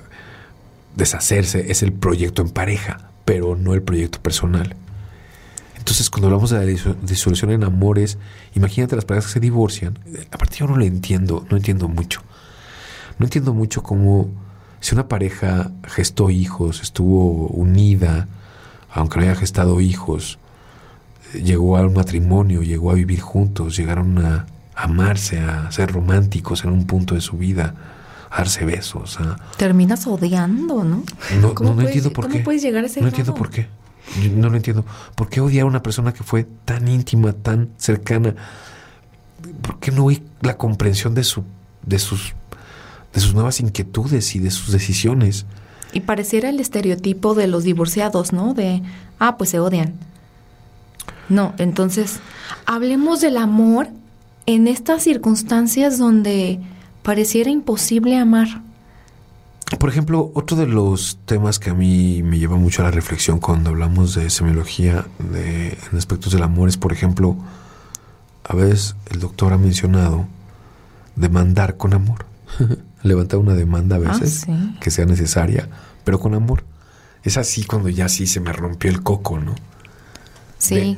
deshacerse 0.96 1.70
es 1.70 1.84
el 1.84 1.94
proyecto 1.94 2.42
en 2.42 2.50
pareja, 2.50 3.12
pero 3.24 3.56
no 3.56 3.76
el 3.76 3.84
proyecto 3.84 4.20
personal. 4.20 4.76
Entonces, 5.78 6.10
cuando 6.10 6.30
hablamos 6.30 6.50
de 6.50 6.58
la 6.58 6.96
disolución 7.04 7.52
en 7.52 7.66
amores, 7.66 8.18
imagínate 8.56 8.96
las 8.96 9.06
parejas 9.06 9.28
que 9.28 9.34
se 9.34 9.40
divorcian. 9.42 10.00
Aparte, 10.32 10.56
yo 10.58 10.66
no 10.66 10.76
lo 10.76 10.86
entiendo, 10.86 11.46
no 11.52 11.58
entiendo 11.58 11.88
mucho. 11.88 12.24
No 13.20 13.28
entiendo 13.28 13.54
mucho 13.54 13.84
cómo 13.84 14.28
si 14.80 14.96
una 14.96 15.08
pareja 15.08 15.70
gestó 15.84 16.32
hijos, 16.32 16.82
estuvo 16.82 17.46
unida, 17.50 18.28
aunque 18.90 19.20
no 19.20 19.26
haya 19.26 19.36
gestado 19.36 19.82
hijos, 19.82 20.40
llegó 21.34 21.78
a 21.78 21.82
un 21.82 21.94
matrimonio, 21.94 22.62
llegó 22.62 22.92
a 22.92 22.96
vivir 22.96 23.22
juntos, 23.22 23.76
llegaron 23.76 24.18
a 24.26 24.46
amarse, 24.76 25.40
a 25.40 25.72
ser 25.72 25.92
románticos 25.92 26.64
en 26.64 26.72
un 26.72 26.86
punto 26.86 27.16
de 27.16 27.22
su 27.22 27.38
vida, 27.38 27.74
a 28.30 28.38
darse 28.38 28.66
besos. 28.66 29.18
Terminas 29.58 30.06
odiando, 30.08 30.84
¿no? 30.84 31.04
No, 31.42 31.54
no, 31.54 31.82
entiendo 31.82 32.12
por 32.12 32.28
qué. 32.28 32.34
¿Cómo 32.34 32.44
puedes 32.44 32.62
llegar 32.62 32.84
a 32.84 32.88
ese 32.88 33.02
No 33.02 33.08
entiendo 33.08 33.34
por 33.34 33.50
qué. 33.50 33.68
no 34.36 34.50
lo 34.50 34.56
entiendo. 34.56 34.86
¿Por 35.16 35.30
qué 35.30 35.42
odiar 35.42 35.64
a 35.64 35.66
una 35.66 35.82
persona 35.82 36.14
que 36.14 36.24
fue 36.24 36.46
tan 36.66 36.88
íntima, 36.88 37.34
tan 37.34 37.70
cercana? 37.78 38.36
¿Por 39.62 39.80
qué 39.80 39.92
no 39.92 40.10
hay 40.10 40.24
la 40.42 40.58
comprensión 40.58 41.16
de, 41.16 41.24
su, 41.24 41.44
de, 41.86 42.00
sus, 42.00 42.34
de 43.14 43.20
sus 43.20 43.34
nuevas 43.34 43.60
inquietudes 43.60 44.36
y 44.36 44.40
de 44.40 44.52
sus 44.52 44.72
decisiones? 44.72 45.46
Y 45.94 46.02
pareciera 46.02 46.50
el 46.50 46.60
estereotipo 46.60 47.34
de 47.34 47.48
los 47.48 47.64
divorciados, 47.64 48.34
¿no? 48.34 48.54
De, 48.54 48.84
ah, 49.20 49.38
pues 49.38 49.50
se 49.52 49.60
odian. 49.60 49.94
No, 51.30 51.54
entonces, 51.58 52.20
hablemos 52.66 53.22
del 53.22 53.38
amor 53.38 53.90
en 54.46 54.68
estas 54.68 55.04
circunstancias 55.04 55.98
donde 55.98 56.60
pareciera 57.04 57.50
imposible 57.50 58.18
amar. 58.18 58.62
Por 59.80 59.90
ejemplo, 59.90 60.32
otro 60.34 60.56
de 60.56 60.66
los 60.66 61.20
temas 61.26 61.60
que 61.60 61.72
a 61.72 61.74
mí 61.74 62.24
me 62.24 62.40
lleva 62.40 62.56
mucho 62.56 62.82
a 62.82 62.86
la 62.86 62.92
reflexión 62.92 63.40
cuando 63.40 63.70
hablamos 63.70 64.16
de 64.16 64.30
semiología 64.30 65.06
de, 65.20 65.78
en 65.92 65.98
aspectos 65.98 66.32
del 66.32 66.44
amor 66.44 66.70
es, 66.70 66.78
por 66.78 66.94
ejemplo, 66.94 67.36
a 68.46 68.56
veces 68.56 68.96
el 69.12 69.20
doctor 69.20 69.52
ha 69.52 69.58
mencionado 69.58 70.26
demandar 71.18 71.76
con 71.76 71.94
amor. 71.94 72.26
Levantar 73.04 73.40
una 73.40 73.54
demanda 73.54 73.98
a 73.98 74.00
ah, 74.00 74.02
veces 74.02 74.46
que 74.80 74.90
sea 74.90 75.06
necesaria, 75.06 75.70
pero 76.04 76.20
con 76.20 76.34
amor. 76.34 76.64
Es 77.24 77.38
así 77.38 77.66
cuando 77.66 77.90
ya 77.90 78.08
sí 78.08 78.26
se 78.26 78.40
me 78.40 78.54
rompió 78.54 78.90
el 78.90 79.04
coco, 79.04 79.38
¿no? 79.40 79.54
Sí. 80.58 80.98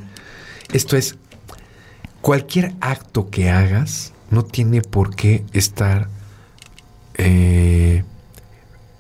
Esto 0.72 0.98
es, 0.98 1.18
cualquier 2.22 2.74
acto 2.82 3.30
que 3.30 3.50
hagas 3.50 4.14
no 4.30 4.44
tiene 4.44 4.82
por 4.82 5.16
qué 5.16 5.46
estar 5.54 6.10
eh, 7.16 8.04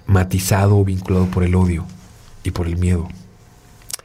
matizado 0.05 0.77
o 0.77 0.85
vinculado 0.85 1.27
por 1.27 1.43
el 1.43 1.55
odio 1.55 1.85
y 2.43 2.51
por 2.51 2.67
el 2.67 2.77
miedo. 2.77 3.07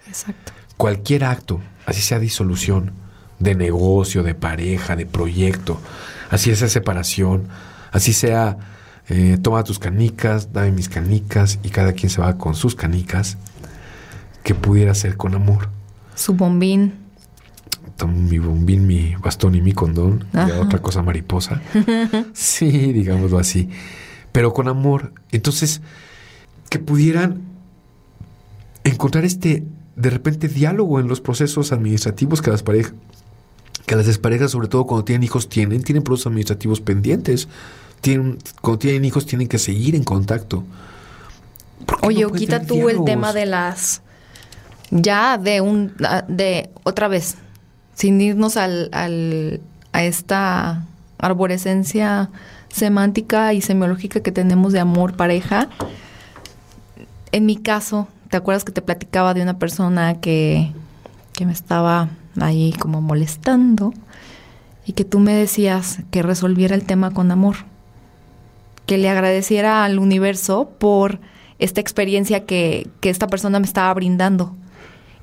Exacto. 0.06 0.52
Cualquier 0.76 1.25
acto, 1.25 1.61
así 1.87 2.00
sea 2.00 2.18
disolución 2.18 2.92
de 3.38 3.54
negocio, 3.54 4.23
de 4.23 4.35
pareja, 4.35 4.97
de 4.97 5.06
proyecto, 5.06 5.80
así 6.30 6.54
sea 6.54 6.68
separación, 6.68 7.49
así 7.92 8.12
sea 8.12 8.59
eh, 9.09 9.38
toma 9.40 9.64
tus 9.64 9.78
canicas, 9.78 10.52
dame 10.52 10.73
mis 10.73 10.88
canicas 10.88 11.59
y 11.62 11.71
cada 11.71 11.92
quien 11.92 12.11
se 12.11 12.21
va 12.21 12.37
con 12.38 12.54
sus 12.54 12.75
canicas, 12.75 13.37
que 14.42 14.54
pudiera 14.54 14.94
ser 14.94 15.16
con 15.16 15.35
amor. 15.35 15.68
Su 16.14 16.35
bombín 16.35 17.03
mi 18.07 18.39
bombín, 18.39 18.87
mi 18.87 19.15
bastón 19.17 19.55
y 19.55 19.61
mi 19.61 19.73
condón, 19.73 20.27
y 20.33 20.51
otra 20.53 20.81
cosa 20.81 21.03
mariposa. 21.03 21.63
sí, 22.33 22.93
digámoslo 22.93 23.39
así. 23.39 23.71
Pero 24.33 24.53
con 24.53 24.69
amor. 24.69 25.13
Entonces, 25.31 25.81
que 26.69 26.79
pudieran 26.79 27.43
encontrar 28.83 29.25
este, 29.25 29.65
de 29.97 30.11
repente, 30.11 30.49
diálogo 30.49 30.99
en 30.99 31.09
los 31.09 31.21
procesos 31.21 31.73
administrativos 31.73 32.43
que 32.43 32.51
las 32.51 32.63
parejas, 32.63 32.95
que 33.87 33.97
las 33.97 34.07
desparejas, 34.07 34.51
sobre 34.51 34.69
todo 34.69 34.87
cuando 34.87 35.05
tienen 35.05 35.23
hijos, 35.23 35.49
tienen, 35.49 35.83
tienen 35.83 36.03
procesos 36.03 36.29
administrativos 36.29 36.81
pendientes. 36.81 37.49
Tienen, 38.01 38.39
cuando 38.61 38.81
tienen 38.81 39.05
hijos, 39.05 39.25
tienen 39.25 39.49
que 39.49 39.59
seguir 39.59 39.95
en 39.95 40.05
contacto. 40.05 40.65
Oye, 42.03 42.27
quita 42.37 42.65
tú 42.65 42.89
el 42.89 43.05
tema 43.05 43.33
de 43.33 43.47
las 43.47 44.03
ya 44.91 45.39
de 45.39 45.61
un 45.61 45.95
de 46.29 46.71
otra 46.85 47.09
vez 47.09 47.37
sin 47.95 48.21
irnos 48.21 48.57
al, 48.57 48.91
al, 48.93 49.61
a 49.93 50.03
esta 50.05 50.85
arborescencia 51.19 52.31
semántica 52.69 53.55
y 53.55 53.61
semiológica 53.61 54.21
que 54.21 54.33
tenemos 54.33 54.73
de 54.73 54.81
amor 54.81 55.17
pareja. 55.17 55.69
En 57.33 57.47
mi 57.47 57.57
caso, 57.57 58.09
¿te 58.31 58.37
acuerdas 58.37 58.65
que 58.65 58.73
te 58.73 58.83
platicaba 58.83 59.33
de 59.33 59.43
una 59.43 59.59
persona 59.59 60.21
que, 60.21 60.73
que 61.33 61.47
me 61.47 61.53
estaba 61.53 62.11
ahí 62.41 62.73
como 62.79 63.01
molestando 63.01 63.95
y 64.85 64.93
que 64.93 65.05
tú 65.05 65.21
me 65.21 65.35
decías 65.35 66.01
que 66.11 66.23
resolviera 66.23 66.75
el 66.75 66.85
tema 66.85 67.13
con 67.13 67.31
amor? 67.31 67.57
Que 68.87 68.99
le 68.99 69.09
agradeciera 69.09 69.85
al 69.85 69.99
universo 69.99 70.71
por 70.79 71.21
esta 71.61 71.81
experiencia 71.81 72.45
que, 72.45 72.89
que 73.01 73.09
esta 73.09 73.29
persona 73.29 73.61
me 73.61 73.67
estaba 73.67 73.95
brindando 73.95 74.55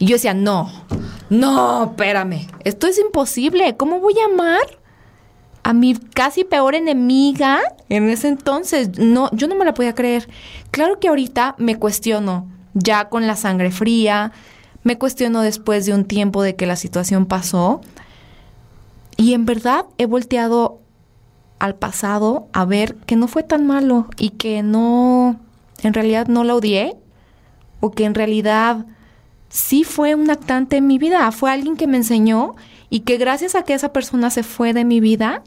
y 0.02 0.08
yo 0.08 0.16
decía, 0.16 0.34
no, 0.34 0.68
no, 1.30 1.84
espérame, 1.84 2.48
esto 2.64 2.88
es 2.88 2.98
imposible. 2.98 3.78
¿Cómo 3.78 4.00
voy 4.00 4.16
a 4.18 4.34
amar 4.34 4.64
a 5.62 5.74
mi 5.74 5.94
casi 5.94 6.44
peor 6.44 6.74
enemiga 6.74 7.60
en 7.88 8.10
ese 8.10 8.30
entonces? 8.30 8.98
No, 8.98 9.30
yo 9.32 9.48
no 9.48 9.54
me 9.54 9.64
la 9.64 9.76
podía 9.76 9.94
creer. 9.94 10.28
Claro 10.72 11.00
que 11.00 11.08
ahorita 11.08 11.54
me 11.60 11.76
cuestiono, 11.76 12.48
ya 12.74 13.10
con 13.10 13.28
la 13.28 13.36
sangre 13.36 13.70
fría, 13.70 14.32
me 14.82 14.98
cuestiono 14.98 15.42
después 15.42 15.86
de 15.86 15.94
un 15.94 16.06
tiempo 16.06 16.42
de 16.42 16.56
que 16.56 16.66
la 16.66 16.78
situación 16.78 17.28
pasó. 17.28 17.82
Y 19.18 19.36
en 19.36 19.46
verdad 19.46 19.86
he 20.00 20.08
volteado 20.08 20.80
al 21.60 21.76
pasado 21.76 22.48
a 22.54 22.66
ver 22.66 22.96
que 22.96 23.18
no 23.18 23.28
fue 23.28 23.44
tan 23.44 23.68
malo 23.68 24.08
y 24.18 24.32
que 24.32 24.64
no, 24.64 25.40
en 25.84 25.94
realidad 25.94 26.26
no 26.26 26.44
la 26.44 26.56
odié, 26.56 26.98
o 27.82 27.92
que 27.92 28.06
en 28.06 28.16
realidad 28.16 28.88
sí 29.52 29.84
fue 29.84 30.16
un 30.16 30.30
actante 30.32 30.78
en 30.78 30.88
mi 30.88 30.98
vida, 30.98 31.32
fue 31.32 31.52
alguien 31.52 31.78
que 31.78 31.86
me 31.86 31.98
enseñó 31.98 32.56
y 32.90 33.02
que 33.02 33.18
gracias 33.18 33.54
a 33.54 33.64
que 33.64 33.74
esa 33.74 33.94
persona 33.94 34.30
se 34.30 34.44
fue 34.44 34.74
de 34.74 34.86
mi 34.86 35.00
vida, 35.00 35.44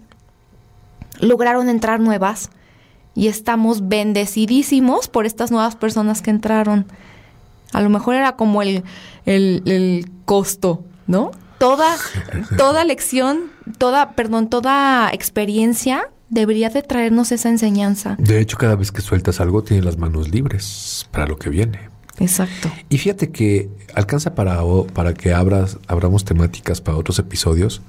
lograron 1.21 1.69
entrar 1.69 2.01
nuevas 2.01 2.51
y 3.15 3.29
estamos 3.29 3.89
bendecidísimos 3.89 5.09
por 5.09 5.27
estas 5.27 5.51
nuevas 5.51 5.75
personas 5.75 6.23
que 6.23 6.31
entraron. 6.31 6.87
A 7.73 7.81
lo 7.81 7.91
mejor 7.91 8.15
era 8.15 8.37
como 8.37 8.63
el, 8.63 8.85
el, 9.25 9.63
el 9.67 10.11
costo, 10.25 10.85
¿no? 11.07 11.31
Toda, 11.59 11.97
toda 12.57 12.85
lección, 12.85 13.51
toda, 13.79 14.13
perdón, 14.13 14.49
toda 14.49 15.11
experiencia 15.13 16.11
debería 16.29 16.69
de 16.69 16.83
traernos 16.83 17.33
esa 17.33 17.49
enseñanza. 17.49 18.17
De 18.19 18.41
hecho, 18.41 18.59
cada 18.59 18.77
vez 18.77 18.91
que 18.93 19.01
sueltas 19.01 19.41
algo, 19.41 19.63
tienes 19.63 19.85
las 19.85 19.99
manos 19.99 20.29
libres 20.29 21.07
para 21.11 21.27
lo 21.27 21.39
que 21.39 21.49
viene. 21.49 21.94
Exacto. 22.19 22.71
Y 22.89 22.99
fíjate 22.99 23.31
que 23.31 23.69
alcanza 23.95 24.35
para, 24.35 24.61
para 24.93 25.15
que 25.15 25.33
abras, 25.35 25.79
abramos 25.89 26.25
temáticas 26.25 26.81
para 26.81 26.97
otros 26.97 27.19
episodios 27.19 27.83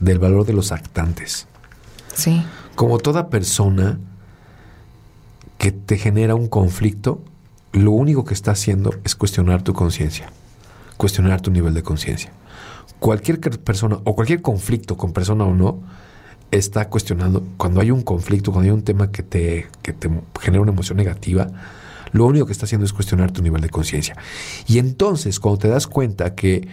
del 0.00 0.18
valor 0.18 0.46
de 0.46 0.52
los 0.52 0.72
actantes. 0.72 1.46
Sí. 2.14 2.44
Como 2.74 2.98
toda 2.98 3.28
persona 3.30 3.98
que 5.58 5.72
te 5.72 5.98
genera 5.98 6.34
un 6.34 6.48
conflicto, 6.48 7.22
lo 7.72 7.90
único 7.90 8.24
que 8.24 8.34
está 8.34 8.52
haciendo 8.52 8.94
es 9.04 9.14
cuestionar 9.14 9.62
tu 9.62 9.72
conciencia, 9.74 10.30
cuestionar 10.96 11.40
tu 11.40 11.50
nivel 11.50 11.74
de 11.74 11.82
conciencia. 11.82 12.32
Cualquier 13.00 13.40
persona 13.40 13.98
o 14.04 14.14
cualquier 14.14 14.40
conflicto 14.40 14.96
con 14.96 15.12
persona 15.12 15.44
o 15.44 15.54
no, 15.54 15.80
está 16.50 16.88
cuestionando, 16.88 17.42
cuando 17.56 17.80
hay 17.80 17.90
un 17.90 18.02
conflicto, 18.02 18.52
cuando 18.52 18.70
hay 18.70 18.74
un 18.74 18.82
tema 18.82 19.10
que 19.10 19.22
te, 19.22 19.66
que 19.82 19.92
te 19.92 20.08
genera 20.40 20.62
una 20.62 20.72
emoción 20.72 20.96
negativa, 20.96 21.48
lo 22.14 22.26
único 22.26 22.46
que 22.46 22.52
está 22.52 22.64
haciendo 22.64 22.84
es 22.84 22.92
cuestionar 22.92 23.32
tu 23.32 23.42
nivel 23.42 23.60
de 23.60 23.68
conciencia. 23.68 24.16
Y 24.68 24.78
entonces, 24.78 25.40
cuando 25.40 25.58
te 25.58 25.68
das 25.68 25.88
cuenta 25.88 26.36
que 26.36 26.68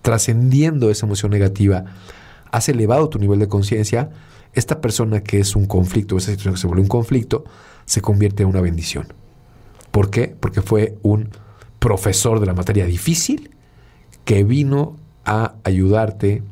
trascendiendo 0.00 0.90
esa 0.90 1.06
emoción 1.06 1.32
negativa, 1.32 1.84
has 2.52 2.68
elevado 2.68 3.08
tu 3.08 3.18
nivel 3.18 3.40
de 3.40 3.48
conciencia, 3.48 4.10
esta 4.52 4.80
persona 4.80 5.24
que 5.24 5.40
es 5.40 5.56
un 5.56 5.66
conflicto, 5.66 6.16
esa 6.16 6.30
situación 6.30 6.54
que 6.54 6.60
se 6.60 6.66
vuelve 6.68 6.82
un 6.82 6.88
conflicto, 6.88 7.44
se 7.84 8.00
convierte 8.00 8.44
en 8.44 8.48
una 8.48 8.60
bendición. 8.60 9.12
¿Por 9.90 10.08
qué? 10.08 10.36
Porque 10.38 10.62
fue 10.62 10.96
un 11.02 11.30
profesor 11.80 12.38
de 12.38 12.46
la 12.46 12.54
materia 12.54 12.86
difícil 12.86 13.50
que 14.24 14.44
vino 14.44 14.96
a 15.24 15.54
ayudarte 15.64 16.44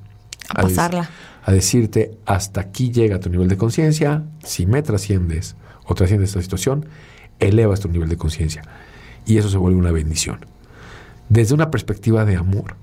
a, 0.48 0.62
pasarla. 0.62 1.08
a 1.44 1.52
decirte, 1.52 2.18
hasta 2.26 2.62
aquí 2.62 2.90
llega 2.90 3.20
tu 3.20 3.30
nivel 3.30 3.46
de 3.46 3.56
conciencia, 3.56 4.24
si 4.42 4.66
me 4.66 4.82
trasciendes 4.82 5.54
o 5.86 5.94
trasciendes 5.94 6.30
esta 6.30 6.42
situación, 6.42 6.86
elevas 7.40 7.80
tu 7.80 7.88
nivel 7.88 8.08
de 8.08 8.16
conciencia. 8.16 8.62
Y 9.26 9.38
eso 9.38 9.48
se 9.48 9.58
vuelve 9.58 9.78
una 9.78 9.92
bendición. 9.92 10.46
Desde 11.28 11.54
una 11.54 11.70
perspectiva 11.70 12.24
de 12.24 12.36
amor, 12.36 12.76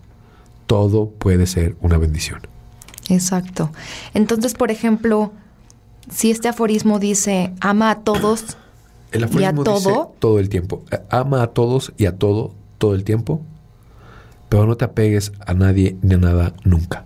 todo 0.67 1.09
puede 1.09 1.45
ser 1.47 1.75
una 1.81 1.97
bendición. 1.97 2.41
Exacto. 3.09 3.71
Entonces, 4.13 4.53
por 4.53 4.71
ejemplo, 4.71 5.31
si 6.09 6.31
este 6.31 6.47
aforismo 6.47 6.99
dice, 6.99 7.53
ama 7.59 7.91
a 7.91 7.99
todos 7.99 8.57
el 9.11 9.27
y 9.39 9.43
a 9.43 9.53
todo, 9.53 10.15
todo 10.19 10.39
el 10.39 10.49
tiempo, 10.49 10.83
ama 11.09 11.43
a 11.43 11.47
todos 11.47 11.91
y 11.97 12.05
a 12.05 12.17
todo, 12.17 12.53
todo 12.77 12.95
el 12.95 13.03
tiempo, 13.03 13.41
pero 14.49 14.65
no 14.65 14.77
te 14.77 14.85
apegues 14.85 15.33
a 15.45 15.53
nadie 15.53 15.97
ni 16.01 16.15
a 16.15 16.17
nada 16.17 16.53
nunca. 16.63 17.05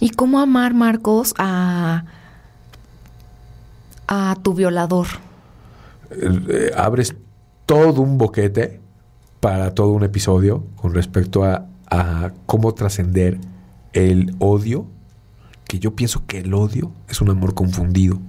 ¿Y 0.00 0.10
cómo 0.10 0.40
amar, 0.40 0.74
Marcos, 0.74 1.34
a, 1.38 2.04
a 4.06 4.36
tu 4.42 4.52
violador? 4.52 5.06
Eh, 6.14 6.70
abres 6.76 7.14
todo 7.66 8.02
un 8.02 8.18
boquete 8.18 8.80
para 9.40 9.74
todo 9.74 9.92
un 9.92 10.04
episodio 10.04 10.64
con 10.76 10.94
respecto 10.94 11.44
a, 11.44 11.66
a 11.90 12.32
cómo 12.46 12.74
trascender 12.74 13.38
el 13.92 14.34
odio, 14.38 14.86
que 15.66 15.78
yo 15.78 15.94
pienso 15.94 16.26
que 16.26 16.38
el 16.40 16.54
odio 16.54 16.92
es 17.08 17.20
un 17.20 17.30
amor 17.30 17.54
confundido. 17.54 18.20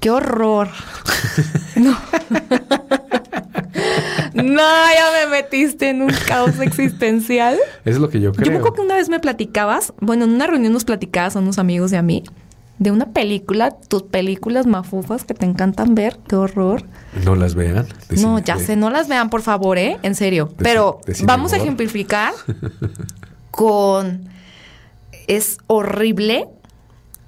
¡Qué 0.00 0.10
horror! 0.10 0.68
no. 1.76 1.96
no, 4.34 4.62
ya 4.62 5.26
me 5.26 5.30
metiste 5.30 5.88
en 5.88 6.02
un 6.02 6.12
caos 6.28 6.60
existencial. 6.60 7.58
Es 7.84 7.98
lo 7.98 8.10
que 8.10 8.20
yo 8.20 8.32
creo. 8.32 8.44
Yo 8.44 8.52
me 8.52 8.58
acuerdo 8.58 8.76
que 8.76 8.82
una 8.82 8.96
vez 8.96 9.08
me 9.08 9.20
platicabas, 9.20 9.94
bueno, 10.00 10.24
en 10.24 10.32
una 10.32 10.46
reunión 10.46 10.72
nos 10.72 10.84
platicabas 10.84 11.36
a 11.36 11.38
unos 11.38 11.58
amigos 11.58 11.90
de 11.90 11.96
a 11.96 12.02
mí, 12.02 12.22
de 12.78 12.90
una 12.90 13.12
película, 13.12 13.70
tus 13.70 14.02
películas 14.02 14.66
mafufas 14.66 15.24
que 15.24 15.34
te 15.34 15.46
encantan 15.46 15.94
ver, 15.94 16.18
qué 16.28 16.36
horror. 16.36 16.82
No 17.24 17.36
las 17.36 17.54
vean. 17.54 17.86
No, 18.20 18.38
ya 18.40 18.58
sé, 18.58 18.76
no 18.76 18.90
las 18.90 19.08
vean, 19.08 19.30
por 19.30 19.42
favor, 19.42 19.78
¿eh? 19.78 19.98
En 20.02 20.14
serio. 20.14 20.52
Pero 20.58 21.00
vamos 21.24 21.52
a 21.52 21.56
ejemplificar 21.56 22.32
con... 23.50 24.28
Es 25.26 25.56
horrible 25.68 26.48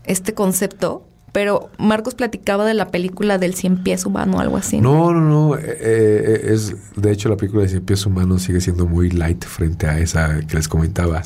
este 0.05 0.35
concepto, 0.35 1.07
pero 1.33 1.71
Marcos 1.79 2.15
platicaba 2.15 2.65
de 2.65 2.75
la 2.75 2.89
película 2.89 3.39
del 3.39 3.55
cien 3.55 3.83
pies 3.83 4.05
humano, 4.05 4.41
algo 4.41 4.57
así. 4.57 4.81
No, 4.81 5.13
no, 5.13 5.21
no. 5.21 5.57
Eh, 5.57 5.63
eh, 5.65 6.41
es, 6.53 6.75
de 6.97 7.13
hecho, 7.13 7.29
la 7.29 7.37
película 7.37 7.63
de 7.63 7.71
cien 7.71 7.85
pies 7.85 8.05
humano 8.05 8.39
sigue 8.39 8.61
siendo 8.61 8.87
muy 8.87 9.11
light 9.11 9.45
frente 9.45 9.87
a 9.87 9.99
esa 9.99 10.41
que 10.47 10.57
les 10.57 10.69
comentaba. 10.69 11.23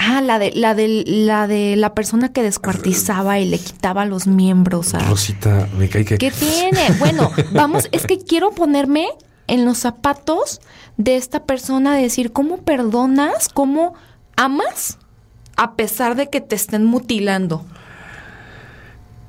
Ah, 0.00 0.20
la 0.20 0.38
de 0.38 0.52
la 0.54 0.76
de 0.76 1.02
la 1.06 1.48
de 1.48 1.74
la 1.74 1.92
persona 1.92 2.32
que 2.32 2.44
descuartizaba 2.44 3.40
y 3.40 3.48
le 3.48 3.58
quitaba 3.58 4.04
los 4.04 4.28
miembros 4.28 4.94
a 4.94 5.00
Rosita, 5.00 5.68
me 5.76 5.88
cae 5.88 6.04
que 6.04 6.18
¿Qué 6.18 6.30
tiene? 6.30 6.92
Bueno, 7.00 7.32
vamos, 7.52 7.88
es 7.90 8.06
que 8.06 8.18
quiero 8.18 8.52
ponerme 8.52 9.08
en 9.48 9.64
los 9.64 9.78
zapatos 9.78 10.60
de 10.98 11.16
esta 11.16 11.44
persona 11.44 11.96
de 11.96 12.02
decir 12.02 12.32
cómo 12.32 12.58
perdonas, 12.58 13.48
cómo 13.48 13.94
amas 14.36 14.98
a 15.56 15.74
pesar 15.74 16.14
de 16.14 16.30
que 16.30 16.40
te 16.40 16.54
estén 16.54 16.84
mutilando. 16.84 17.66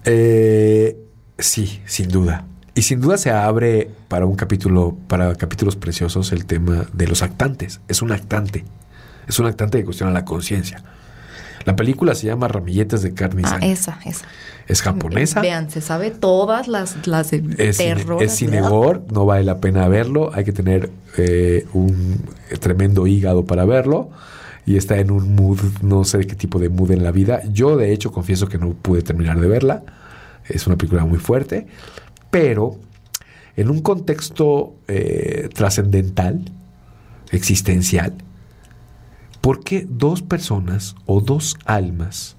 Eh, 0.06 0.98
sí, 1.40 1.82
sin 1.88 2.10
duda. 2.10 2.46
Y 2.76 2.84
sin 2.84 3.02
duda 3.02 3.18
se 3.18 3.32
abre 3.32 3.90
para 4.08 4.28
un 4.28 4.36
capítulo, 4.36 4.96
para 5.08 5.34
capítulos 5.36 5.76
preciosos, 5.76 6.32
el 6.32 6.46
tema 6.46 6.88
de 6.94 7.08
los 7.08 7.24
actantes. 7.24 7.82
Es 7.88 8.04
un 8.04 8.12
actante. 8.12 8.64
Es 9.30 9.40
un 9.40 9.46
actante 9.46 9.78
que 9.78 9.86
cuestiona 9.86 10.12
la 10.12 10.26
conciencia. 10.26 10.84
La 11.66 11.76
película 11.76 12.16
se 12.16 12.26
llama 12.28 12.48
Ramilletes 12.48 13.02
de 13.04 13.14
carne 13.14 13.44
y 13.44 13.46
Ah, 13.46 13.60
esa, 13.62 14.00
esa. 14.06 14.26
Es 14.68 14.82
japonesa. 14.82 15.42
Vean, 15.42 15.70
se 15.70 15.82
sabe 15.82 16.10
todas 16.12 16.68
las, 16.68 17.08
las 17.08 17.32
de 17.32 17.44
Es, 17.58 17.78
cine- 17.78 17.96
terror. 17.96 18.24
es 18.24 18.36
cinegor, 18.36 19.04
no 19.12 19.26
vale 19.26 19.44
la 19.44 19.60
pena 19.60 19.88
verlo. 19.88 20.32
Hay 20.34 20.44
que 20.46 20.52
tener 20.52 20.90
eh, 21.18 21.66
un 21.74 22.24
tremendo 22.60 23.08
hígado 23.08 23.46
para 23.46 23.66
verlo. 23.66 24.10
Y 24.66 24.78
está 24.78 24.98
en 25.00 25.10
un 25.12 25.36
mood, 25.36 25.60
no 25.82 26.04
sé 26.04 26.26
qué 26.28 26.36
tipo 26.36 26.60
de 26.60 26.70
mood 26.70 26.92
en 26.92 27.04
la 27.04 27.12
vida. 27.12 27.42
Yo, 27.52 27.76
de 27.78 27.92
hecho, 27.94 28.12
confieso 28.12 28.48
que 28.48 28.58
no 28.58 28.74
pude 28.74 29.02
terminar 29.02 29.40
de 29.40 29.48
verla. 29.48 29.84
Es 30.48 30.66
una 30.68 30.76
película 30.78 31.06
muy 31.06 31.18
fuerte. 31.20 31.68
Pero 32.32 32.80
en 33.58 33.70
un 33.70 33.82
contexto 33.82 34.76
eh, 34.88 35.50
trascendental, 35.54 36.46
existencial, 37.32 38.14
¿por 39.42 39.64
qué 39.64 39.88
dos 39.90 40.22
personas 40.22 40.96
o 41.06 41.22
dos 41.22 41.58
almas 41.66 42.36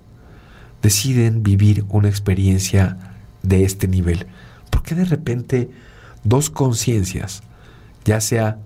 deciden 0.83 1.43
vivir 1.43 1.85
una 1.89 2.09
experiencia 2.09 2.97
de 3.43 3.65
este 3.65 3.89
nivel? 3.89 4.27
¿Por 4.71 4.83
qué 4.83 4.95
de 4.95 5.05
repente 5.05 5.71
dos 6.25 6.51
conciencias, 6.51 7.43
ya 8.05 8.21
sea 8.21 8.59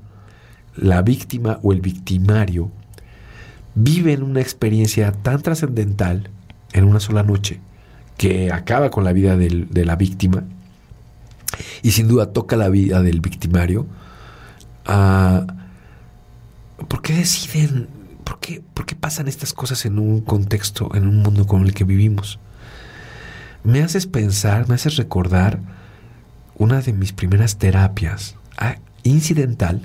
la 0.76 1.02
víctima 1.02 1.60
o 1.62 1.72
el 1.72 1.80
victimario, 1.80 2.70
viven 3.74 4.22
una 4.22 4.40
experiencia 4.40 5.12
tan 5.12 5.42
trascendental 5.42 6.30
en 6.72 6.84
una 6.84 7.00
sola 7.00 7.22
noche 7.22 7.60
que 8.16 8.52
acaba 8.52 8.90
con 8.90 9.04
la 9.04 9.12
vida 9.12 9.36
de 9.36 9.84
la 9.84 9.96
víctima 9.96 10.44
y 11.82 11.92
sin 11.92 12.08
duda 12.08 12.32
toca 12.32 12.56
la 12.56 12.68
vida 12.68 13.02
del 13.02 13.20
victimario? 13.20 13.86
Ah, 14.86 15.46
¿Por 16.88 17.02
qué 17.02 17.14
deciden, 17.14 17.88
por 18.24 18.40
qué, 18.40 18.62
por 18.74 18.86
qué 18.86 18.96
pasan 18.96 19.28
estas 19.28 19.52
cosas 19.52 19.84
en 19.84 19.98
un 19.98 20.20
contexto, 20.20 20.94
en 20.94 21.06
un 21.06 21.18
mundo 21.18 21.46
como 21.46 21.64
el 21.64 21.74
que 21.74 21.84
vivimos? 21.84 22.38
Me 23.62 23.82
haces 23.82 24.06
pensar, 24.06 24.68
me 24.68 24.74
haces 24.74 24.96
recordar 24.96 25.60
una 26.56 26.80
de 26.80 26.92
mis 26.92 27.12
primeras 27.12 27.56
terapias 27.56 28.36
ah, 28.58 28.76
incidental, 29.02 29.82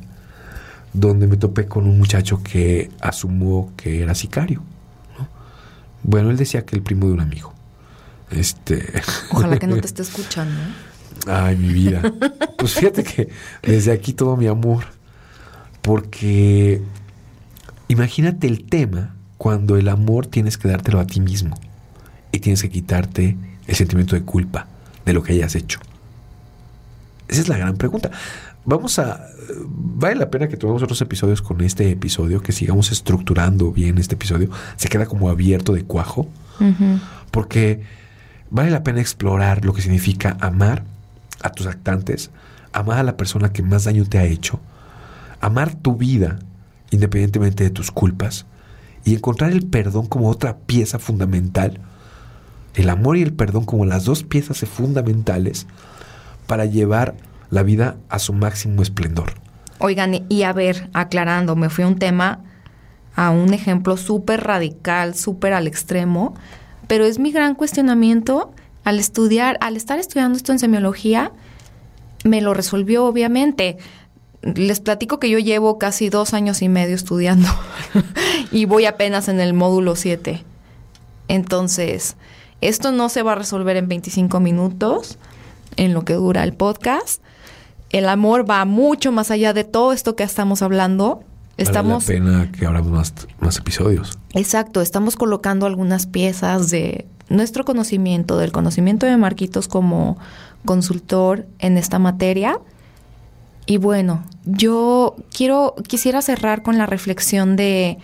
donde 0.94 1.28
me 1.28 1.38
topé 1.38 1.68
con 1.68 1.88
un 1.88 1.98
muchacho 1.98 2.42
que 2.44 2.90
asumió 3.02 3.72
que 3.78 4.02
era 4.02 4.16
sicario. 4.16 4.64
¿no? 5.18 5.28
Bueno, 6.04 6.32
él 6.32 6.38
decía 6.38 6.66
que 6.66 6.76
el 6.76 6.82
primo 6.82 7.08
de 7.08 7.14
un 7.14 7.22
amigo. 7.22 7.54
Este. 8.32 9.02
Ojalá 9.32 9.58
que 9.58 9.68
no 9.68 9.78
te 9.78 9.88
esté 9.88 10.02
escuchando. 10.02 10.60
¿eh? 10.60 11.28
Ay, 11.28 11.56
mi 11.58 11.74
vida. 11.74 12.02
Pues 12.60 12.74
fíjate 12.74 13.06
que 13.06 13.30
desde 13.62 13.94
aquí 13.94 14.12
todo 14.12 14.36
mi 14.36 14.48
amor. 14.48 14.84
Porque 15.82 16.82
imagínate 17.90 18.48
el 18.48 18.64
tema 18.64 19.16
cuando 19.38 19.76
el 19.76 19.90
amor 19.90 20.28
tienes 20.28 20.58
que 20.58 20.70
dártelo 20.70 21.00
a 21.00 21.08
ti 21.08 21.20
mismo 21.20 21.60
y 22.32 22.40
tienes 22.40 22.62
que 22.62 22.70
quitarte 22.70 23.36
el 23.68 23.76
sentimiento 23.76 24.16
de 24.16 24.22
culpa 24.22 24.68
de 25.06 25.14
lo 25.14 25.24
que 25.24 25.34
hayas 25.34 25.56
hecho. 25.56 25.80
Esa 27.28 27.42
es 27.42 27.50
la 27.50 27.58
gran 27.58 27.76
pregunta. 27.76 28.12
vamos 28.66 28.98
a... 29.00 29.28
Vale 29.66 30.16
la 30.16 30.30
pena 30.30 30.48
que 30.48 30.58
tomemos 30.58 30.84
otros 30.84 31.02
episodios 31.02 31.42
con 31.42 31.62
este 31.62 31.90
episodio, 31.90 32.42
que 32.42 32.52
sigamos 32.52 32.92
estructurando 32.92 33.72
bien 33.72 33.98
este 33.98 34.16
episodio. 34.16 34.50
Se 34.76 34.90
queda 34.90 35.08
como 35.08 35.30
abierto 35.30 35.74
de 35.74 35.84
cuajo, 35.84 36.28
porque 37.32 37.82
vale 38.52 38.70
la 38.70 38.84
pena 38.84 39.02
explorar 39.02 39.66
lo 39.66 39.74
que 39.74 39.82
significa 39.82 40.38
amar 40.40 40.84
a 41.42 41.50
tus 41.50 41.66
actantes, 41.66 42.30
amar 42.74 43.00
a 43.00 43.04
la 43.04 43.18
persona 43.18 43.52
que 43.52 43.64
más 43.64 43.86
daño 43.86 44.06
te 44.06 44.20
ha 44.20 44.26
hecho, 44.26 44.60
amar 45.42 45.74
tu 45.74 45.96
vida 45.96 46.40
independientemente 46.92 47.64
de 47.64 47.70
tus 47.70 47.92
culpas 47.92 48.46
y 49.04 49.16
encontrar 49.16 49.52
el 49.52 49.66
perdón 49.66 50.08
como 50.08 50.30
otra 50.30 50.58
pieza 50.58 51.00
fundamental, 51.00 51.80
el 52.76 52.90
amor 52.90 53.18
y 53.18 53.22
el 53.22 53.34
perdón 53.34 53.66
como 53.66 53.86
las 53.86 54.06
dos 54.06 54.24
piezas 54.24 54.60
fundamentales 54.60 55.68
para 56.48 56.66
llevar 56.66 57.16
la 57.50 57.64
vida 57.64 57.98
a 58.10 58.20
su 58.20 58.34
máximo 58.34 58.82
esplendor. 58.82 59.34
Oigan, 59.80 60.26
y 60.30 60.44
a 60.44 60.54
ver, 60.54 60.90
aclarando, 60.94 61.56
me 61.56 61.70
fui 61.70 61.84
a 61.84 61.88
un 61.88 61.98
tema, 61.98 62.44
a 63.16 63.32
un 63.32 63.54
ejemplo 63.54 63.98
súper 63.98 64.44
radical, 64.44 65.16
súper 65.16 65.54
al 65.54 65.68
extremo, 65.68 66.36
pero 66.88 67.06
es 67.06 67.20
mi 67.20 67.32
gran 67.32 67.56
cuestionamiento 67.56 68.52
al 68.84 69.00
estudiar, 69.00 69.58
al 69.62 69.78
estar 69.78 70.00
estudiando 70.00 70.38
esto 70.38 70.52
en 70.52 70.60
semiología, 70.60 71.32
me 72.24 72.42
lo 72.42 72.54
resolvió 72.54 73.06
obviamente. 73.06 73.78
Les 74.42 74.80
platico 74.80 75.20
que 75.20 75.30
yo 75.30 75.40
llevo 75.40 75.78
casi 75.78 76.10
dos 76.10 76.34
años 76.34 76.62
y 76.62 76.70
medio 76.70 76.96
estudiando 76.96 77.48
y 78.52 78.66
voy 78.66 78.86
apenas 78.86 79.28
en 79.28 79.40
el 79.40 79.54
módulo 79.54 79.96
7. 79.96 80.44
Entonces, 81.28 82.16
esto 82.62 82.92
no 82.92 83.10
se 83.10 83.22
va 83.22 83.34
a 83.34 83.36
resolver 83.36 83.78
en 83.78 83.88
25 83.88 84.40
minutos, 84.40 85.18
en 85.76 85.94
lo 85.94 86.06
que 86.06 86.14
dura 86.14 86.44
el 86.44 86.54
podcast. 86.54 87.22
El 87.90 88.08
amor 88.08 88.50
va 88.50 88.64
mucho 88.66 89.12
más 89.12 89.32
allá 89.32 89.54
de 89.54 89.64
todo 89.64 89.94
esto 89.94 90.16
que 90.16 90.24
estamos 90.24 90.62
hablando. 90.62 91.24
Estamos, 91.58 92.08
vale 92.08 92.20
la 92.20 92.26
pena 92.26 92.52
que 92.52 92.66
abramos 92.66 92.92
más, 92.92 93.14
más 93.40 93.58
episodios. 93.58 94.18
Exacto, 94.34 94.82
estamos 94.82 95.16
colocando 95.16 95.66
algunas 95.66 96.06
piezas 96.06 96.70
de 96.70 97.06
nuestro 97.30 97.66
conocimiento, 97.66 98.38
del 98.38 98.52
conocimiento 98.52 99.06
de 99.06 99.18
Marquitos 99.18 99.68
como 99.68 100.18
consultor 100.66 101.48
en 101.60 101.78
esta 101.78 102.00
materia. 102.00 102.60
Y 103.70 103.78
bueno, 103.78 104.24
yo 104.46 105.16
quiero, 105.32 105.76
quisiera 105.88 106.24
cerrar 106.24 106.64
con 106.64 106.80
la 106.80 106.88
reflexión 106.88 107.56
de 107.56 108.00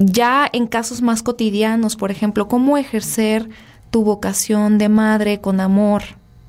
ya 0.00 0.50
en 0.52 0.66
casos 0.66 1.02
más 1.02 1.22
cotidianos, 1.22 1.94
por 1.94 2.10
ejemplo, 2.10 2.48
cómo 2.48 2.78
ejercer 2.78 3.48
tu 3.92 4.02
vocación 4.02 4.78
de 4.78 4.88
madre 4.88 5.40
con 5.40 5.60
amor, 5.60 6.02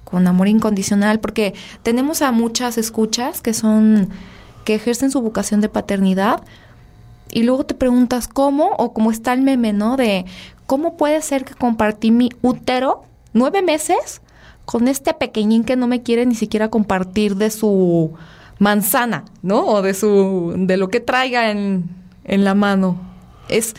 con 0.03 0.25
amor 0.25 0.47
incondicional, 0.47 1.19
porque 1.19 1.53
tenemos 1.83 2.23
a 2.23 2.31
muchas 2.31 2.79
escuchas 2.79 3.41
que 3.41 3.53
son 3.53 4.09
que 4.65 4.73
ejercen 4.73 5.11
su 5.11 5.21
vocación 5.21 5.61
de 5.61 5.69
paternidad 5.69 6.41
y 7.29 7.43
luego 7.43 7.67
te 7.67 7.75
preguntas 7.75 8.27
cómo 8.27 8.71
o 8.79 8.93
cómo 8.93 9.11
está 9.11 9.33
el 9.33 9.43
meme, 9.43 9.73
¿no? 9.73 9.95
De 9.95 10.25
cómo 10.65 10.97
puede 10.97 11.21
ser 11.21 11.45
que 11.45 11.53
compartí 11.53 12.09
mi 12.09 12.31
útero 12.41 13.03
nueve 13.33 13.61
meses 13.61 14.21
con 14.67 14.89
este 14.89 15.13
pequeñín 15.13 15.63
que 15.63 15.77
no 15.77 15.87
me 15.87 16.03
quiere 16.03 16.25
ni 16.25 16.35
siquiera 16.35 16.67
compartir 16.67 17.37
de 17.37 17.51
su 17.51 18.11
manzana, 18.59 19.23
¿no? 19.41 19.65
O 19.65 19.81
de 19.81 19.93
su 19.93 20.55
de 20.57 20.75
lo 20.75 20.89
que 20.89 20.99
traiga 20.99 21.51
en, 21.51 21.85
en 22.25 22.43
la 22.43 22.53
mano 22.53 22.97
es, 23.47 23.75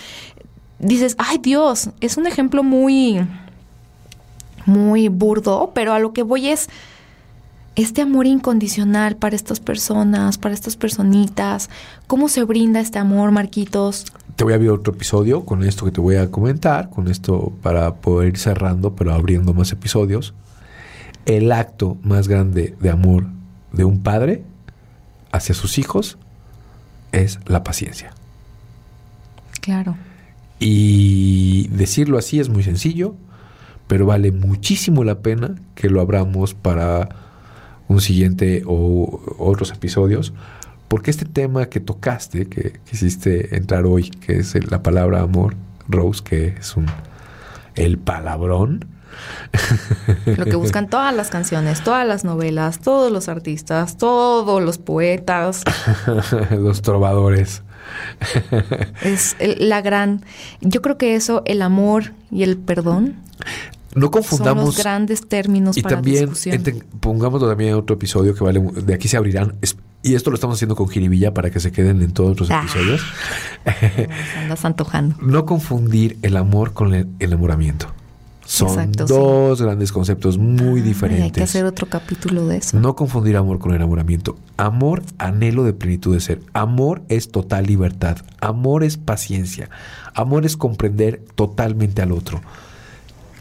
dices, 0.79 1.15
ay 1.19 1.37
Dios, 1.43 1.91
es 2.01 2.17
un 2.17 2.27
ejemplo 2.27 2.63
muy, 2.63 3.21
muy 4.65 5.09
burdo, 5.09 5.73
pero 5.75 5.93
a 5.93 5.99
lo 5.99 6.15
que 6.15 6.23
voy 6.23 6.49
es 6.49 6.71
este 7.77 8.01
amor 8.01 8.27
incondicional 8.27 9.17
para 9.17 9.37
estas 9.37 9.61
personas, 9.61 10.39
para 10.39 10.55
estas 10.55 10.77
personitas. 10.77 11.69
¿Cómo 12.07 12.31
se 12.31 12.45
brinda 12.45 12.81
este 12.81 12.99
amor, 12.99 13.31
Marquitos? 13.31 14.07
Te 14.37 14.43
voy 14.43 14.55
a 14.55 14.57
abrir 14.57 14.71
otro 14.71 14.95
episodio 14.95 15.45
con 15.45 15.63
esto 15.65 15.85
que 15.85 15.91
te 15.91 16.01
voy 16.01 16.17
a 16.17 16.31
comentar, 16.31 16.89
con 16.89 17.09
esto 17.09 17.53
para 17.61 17.97
poder 17.97 18.29
ir 18.29 18.39
cerrando, 18.39 18.95
pero 18.95 19.13
abriendo 19.13 19.53
más 19.53 19.71
episodios. 19.71 20.33
El 21.29 21.53
acto 21.53 21.99
más 22.03 22.27
grande 22.27 22.75
de 22.81 22.89
amor 22.89 23.27
de 23.73 23.85
un 23.85 24.03
padre 24.03 24.45
hacia 25.31 25.55
sus 25.55 25.77
hijos 25.77 26.17
es 27.13 27.39
la 27.45 27.63
paciencia. 27.63 28.13
Claro. 29.61 29.95
Y 30.59 31.69
decirlo 31.69 32.17
así 32.17 32.41
es 32.41 32.49
muy 32.49 32.63
sencillo, 32.63 33.15
pero 33.89 34.07
vale 34.07 34.33
muchísimo 34.33 35.05
la 35.05 35.21
pena 35.21 35.55
que 35.75 35.91
lo 35.91 36.01
abramos 36.01 36.55
para 36.55 37.11
un 37.89 38.01
siguiente 38.01 38.63
o 38.67 39.21
otros 39.39 39.71
episodios, 39.71 40.33
porque 40.89 41.11
este 41.11 41.27
tema 41.27 41.67
que 41.67 41.81
tocaste, 41.81 42.49
que 42.49 42.81
quisiste 42.89 43.55
entrar 43.55 43.85
hoy, 43.85 44.09
que 44.09 44.39
es 44.39 44.71
la 44.71 44.83
palabra 44.83 45.21
amor, 45.21 45.57
Rose, 45.89 46.25
que 46.25 46.47
es 46.59 46.75
un 46.75 46.87
el 47.75 47.99
palabrón. 47.99 48.87
Lo 50.27 50.45
que 50.45 50.57
buscan 50.57 50.89
todas 50.89 51.15
las 51.15 51.31
canciones, 51.31 51.83
todas 51.83 52.07
las 52.07 52.25
novelas, 52.25 52.81
todos 52.81 53.11
los 53.11 53.29
artistas, 53.29 53.97
todos 53.97 54.63
los 54.63 54.79
poetas. 54.79 55.63
los 56.51 56.83
trovadores. 56.83 57.63
es 59.03 59.37
la 59.41 59.81
gran. 59.81 60.25
Yo 60.61 60.83
creo 60.83 60.99
que 60.99 61.15
eso, 61.15 61.43
el 61.47 61.63
amor 61.63 62.13
y 62.31 62.43
el 62.43 62.57
perdón. 62.57 63.17
No 63.95 64.11
confundamos. 64.11 64.65
Son 64.65 64.67
los 64.67 64.79
grandes 64.79 65.29
términos 65.29 65.77
y 65.77 65.83
también, 65.83 66.31
pongámoslo 67.01 67.49
también 67.49 67.71
en 67.71 67.77
otro 67.77 67.97
episodio 67.97 68.35
que 68.35 68.45
vale. 68.45 68.61
De 68.61 68.95
aquí 68.95 69.09
se 69.09 69.17
abrirán. 69.17 69.55
Y 70.03 70.15
esto 70.15 70.31
lo 70.31 70.35
estamos 70.37 70.57
haciendo 70.57 70.77
con 70.77 70.89
Jiribilla 70.89 71.35
para 71.35 71.51
que 71.51 71.59
se 71.59 71.73
queden 71.73 72.01
en 72.03 72.13
todos 72.13 72.39
los 72.39 72.51
ah. 72.51 72.61
episodios. 72.63 73.03
andas 74.39 74.65
antojando. 74.65 75.17
No 75.21 75.45
confundir 75.45 76.19
el 76.23 76.37
amor 76.37 76.73
con 76.73 76.95
el 76.95 77.09
enamoramiento. 77.19 77.93
Son 78.49 78.91
dos 78.93 79.61
grandes 79.61 79.93
conceptos 79.93 80.39
muy 80.39 80.81
diferentes. 80.81 81.23
hay 81.23 81.31
que 81.33 81.43
hacer 81.43 81.67
otro 81.67 81.87
capítulo 81.87 82.47
de 82.47 82.57
eso. 82.57 82.81
No 82.81 82.97
confundir 82.97 83.37
amor 83.37 83.59
con 83.59 83.75
enamoramiento. 83.75 84.39
Amor, 84.57 85.03
anhelo 85.19 85.65
de 85.65 85.75
plenitud 85.75 86.15
de 86.15 86.21
ser. 86.21 86.41
Amor 86.55 87.03
es 87.11 87.31
total 87.31 87.67
libertad. 87.67 88.17
Amor 88.41 88.85
es 88.85 88.97
paciencia. 88.97 89.69
Amor 90.15 90.47
es 90.47 90.57
comprender 90.57 91.23
totalmente 91.35 92.01
al 92.01 92.11
otro. 92.11 92.41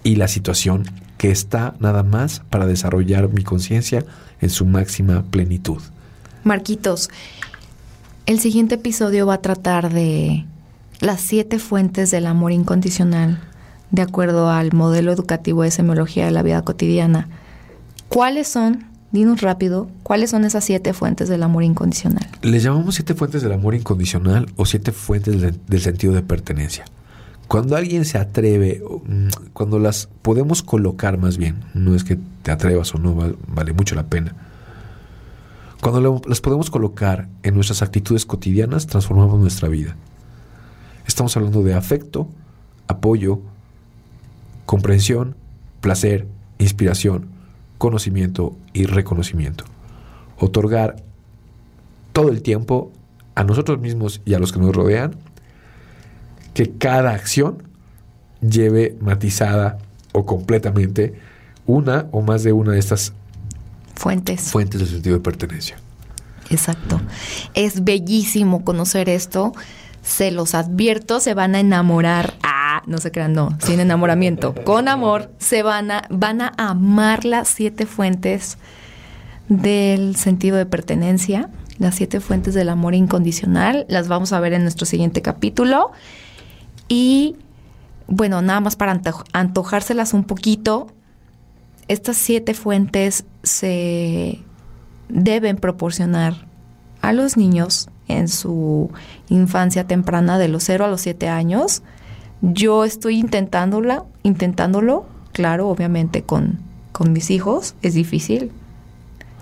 Y 0.04 0.18
la 0.18 0.28
situación 0.28 0.84
que 1.18 1.32
está 1.32 1.76
nada 1.80 2.04
más 2.04 2.42
para 2.50 2.66
desarrollar 2.66 3.30
mi 3.30 3.44
conciencia 3.44 4.06
en 4.42 4.50
su 4.50 4.66
máxima 4.66 5.24
plenitud. 5.24 5.82
Marquitos, 6.44 7.10
el 8.26 8.42
siguiente 8.42 8.76
episodio 8.76 9.26
va 9.26 9.36
a 9.36 9.42
tratar 9.42 9.94
de 9.94 10.46
las 11.00 11.22
siete 11.22 11.60
fuentes 11.60 12.12
del 12.12 12.26
amor 12.26 12.52
incondicional 12.52 13.40
de 13.92 14.02
acuerdo 14.02 14.50
al 14.50 14.74
modelo 14.74 15.12
educativo 15.12 15.64
de 15.64 15.72
semiología 15.72 16.26
de 16.26 16.32
la 16.32 16.44
vida 16.44 16.62
cotidiana. 16.62 17.30
¿Cuáles 18.10 18.48
son, 18.48 18.86
dinos 19.12 19.42
rápido, 19.42 19.90
cuáles 20.04 20.32
son 20.32 20.46
esas 20.46 20.64
siete 20.64 20.94
fuentes 20.94 21.30
del 21.30 21.44
amor 21.44 21.64
incondicional? 21.64 22.28
Les 22.42 22.64
llamamos 22.64 22.96
siete 22.96 23.14
fuentes 23.14 23.42
del 23.42 23.54
amor 23.54 23.76
incondicional 23.76 24.48
o 24.56 24.66
siete 24.66 24.92
fuentes 24.92 25.42
del, 25.42 25.82
sentido 25.82 26.14
de 26.14 26.22
pertenencia. 26.22 26.86
Cuando 27.48 27.78
alguien 27.78 28.04
se 28.04 28.18
atreve, 28.18 28.84
mm, 29.06 29.28
cuando 29.54 29.80
las 29.80 30.10
podemos 30.22 30.64
colocar 30.64 31.18
más 31.18 31.38
bien, 31.38 31.64
no 31.74 31.96
es 31.96 32.04
que 32.04 32.18
te 32.44 32.52
atrevas 32.52 32.94
o 32.94 32.98
no, 32.98 33.16
vale, 33.48 33.74
mucho 33.74 33.96
la 33.96 34.08
pena. 34.08 34.36
Cuando 35.82 36.22
las 36.28 36.42
podemos 36.42 36.70
colocar 36.70 37.30
en 37.44 37.54
nuestras 37.54 37.82
actitudes 37.82 38.26
cotidianas, 38.26 38.88
transformamos 38.88 39.40
nuestra 39.40 39.70
vida. 39.70 39.96
Estamos 41.06 41.38
hablando 41.38 41.64
de 41.64 41.74
afecto, 41.74 42.28
apoyo, 42.88 43.42
comprensión, 44.68 45.36
placer, 45.82 46.28
inspiración, 46.60 47.30
conocimiento 47.80 48.56
y 48.74 48.86
reconocimiento. 48.86 49.64
Otorgar 50.38 50.98
todo 52.14 52.30
el 52.30 52.44
tiempo 52.44 52.92
a 53.34 53.44
nosotros 53.44 53.80
mismos 53.80 54.22
y 54.26 54.34
a 54.34 54.40
los 54.40 54.52
que 54.52 54.60
nos 54.60 54.76
rodean 54.76 55.16
que 56.54 56.72
cada 56.72 57.12
acción 57.12 57.64
lleve 58.42 58.98
matizada 59.00 59.78
o 60.12 60.26
completamente 60.26 61.14
una 61.66 62.08
o 62.12 62.22
más 62.22 62.44
de 62.44 62.52
una 62.52 62.74
de 62.74 62.80
estas 62.80 63.14
fuentes. 63.96 64.52
Fuentes 64.52 64.82
del 64.82 64.90
sentido 64.90 65.16
de 65.16 65.24
pertenencia. 65.24 65.78
Exacto. 66.50 67.00
Es 67.54 67.84
bellísimo 67.84 68.66
conocer 68.66 69.08
esto. 69.08 69.54
Se 70.02 70.32
los 70.32 70.56
advierto, 70.56 71.20
se 71.20 71.34
van 71.34 71.56
a 71.56 71.60
enamorar 71.60 72.34
no 72.88 72.98
se 72.98 73.12
crean, 73.12 73.34
no, 73.34 73.58
sin 73.62 73.80
enamoramiento, 73.80 74.56
con 74.56 74.88
amor, 74.88 75.32
se 75.38 75.62
van 75.62 75.92
a, 75.92 76.04
van 76.10 76.42
a 76.42 76.54
amar 76.58 77.26
las 77.26 77.50
siete 77.50 77.86
fuentes 77.86 78.58
del 79.50 80.16
sentido 80.16 80.58
de 80.58 80.66
pertenencia, 80.66 81.50
las 81.78 81.96
siete 81.96 82.20
fuentes 82.20 82.54
del 82.54 82.70
amor 82.70 82.96
incondicional, 82.96 83.86
las 83.90 84.08
vamos 84.08 84.34
a 84.34 84.40
ver 84.40 84.54
en 84.54 84.64
nuestro 84.64 84.86
siguiente 84.86 85.22
capítulo. 85.22 85.92
Y 86.88 87.36
bueno, 88.08 88.42
nada 88.42 88.62
más 88.62 88.76
para 88.76 89.00
antojárselas 89.34 90.14
un 90.14 90.24
poquito, 90.24 90.88
estas 91.88 92.18
siete 92.18 92.54
fuentes 92.54 93.26
se 93.44 94.42
deben 95.10 95.58
proporcionar 95.58 96.48
a 97.02 97.14
los 97.14 97.38
niños 97.38 97.90
en 98.08 98.28
su 98.28 98.92
infancia 99.30 99.86
temprana 99.86 100.40
de 100.40 100.48
los 100.48 100.64
0 100.64 100.86
a 100.86 100.88
los 100.88 101.02
7 101.02 101.30
años. 101.30 101.84
Yo 102.42 102.86
estoy 102.86 103.18
intentándola, 103.18 104.04
intentándolo, 104.24 105.06
claro, 105.34 105.70
obviamente 105.70 106.24
con, 106.24 106.60
con 106.92 107.14
mis 107.14 107.32
hijos, 107.32 107.76
es 107.82 107.94
difícil. 107.94 108.52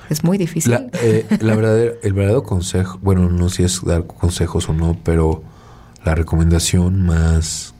Es 0.09 0.23
muy 0.23 0.37
difícil. 0.37 0.71
La, 0.71 0.87
eh, 1.01 1.25
el 1.29 2.13
verdadero 2.13 2.43
consejo, 2.43 2.99
bueno, 3.01 3.29
no 3.29 3.49
sé 3.49 3.55
si 3.57 3.63
es 3.63 3.83
dar 3.83 4.05
consejos 4.05 4.69
o 4.69 4.73
no, 4.73 4.97
pero 5.03 5.43
la 6.03 6.13
recomendación 6.13 7.05
más 7.05 7.73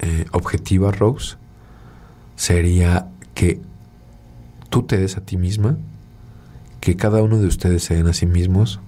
eh, 0.00 0.26
objetiva, 0.32 0.90
Rose, 0.90 1.36
sería 2.34 3.08
que 3.34 3.60
tú 4.68 4.82
te 4.82 4.98
des 4.98 5.16
a 5.16 5.20
ti 5.20 5.36
misma, 5.36 5.78
que 6.80 6.96
cada 6.96 7.22
uno 7.22 7.38
de 7.38 7.46
ustedes 7.46 7.84
se 7.84 7.94
den 7.94 8.08
a 8.08 8.12
sí 8.12 8.26
mismos 8.26 8.80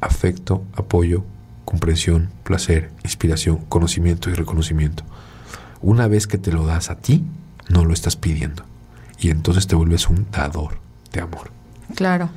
afecto, 0.00 0.64
apoyo, 0.74 1.24
comprensión, 1.72 2.28
placer, 2.44 2.90
inspiración, 3.02 3.56
conocimiento 3.70 4.28
y 4.28 4.34
reconocimiento. 4.34 5.04
Una 5.80 6.06
vez 6.06 6.26
que 6.26 6.36
te 6.36 6.52
lo 6.52 6.66
das 6.66 6.90
a 6.90 6.96
ti, 6.96 7.24
no 7.70 7.86
lo 7.86 7.94
estás 7.94 8.14
pidiendo. 8.14 8.62
Y 9.18 9.30
entonces 9.30 9.66
te 9.66 9.74
vuelves 9.74 10.10
un 10.10 10.26
dador 10.30 10.76
de 11.14 11.22
amor. 11.22 11.50
Claro. 11.94 12.28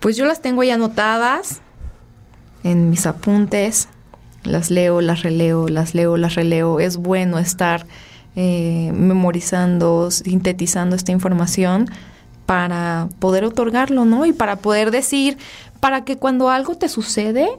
Pues 0.00 0.16
yo 0.16 0.24
las 0.24 0.40
tengo 0.40 0.64
ya 0.64 0.76
anotadas 0.76 1.60
en 2.64 2.88
mis 2.88 3.04
apuntes. 3.04 3.88
Las 4.44 4.70
leo, 4.70 5.02
las 5.02 5.22
releo, 5.22 5.68
las 5.68 5.94
leo, 5.94 6.16
las 6.16 6.36
releo. 6.36 6.80
Es 6.80 6.96
bueno 6.96 7.38
estar 7.38 7.86
eh, 8.34 8.92
memorizando, 8.94 10.10
sintetizando 10.10 10.96
esta 10.96 11.12
información 11.12 11.90
para 12.46 13.10
poder 13.18 13.44
otorgarlo, 13.44 14.06
¿no? 14.06 14.24
Y 14.24 14.32
para 14.32 14.56
poder 14.56 14.90
decir, 14.90 15.36
para 15.80 16.04
que 16.04 16.16
cuando 16.16 16.48
algo 16.48 16.76
te 16.76 16.88
sucede, 16.88 17.50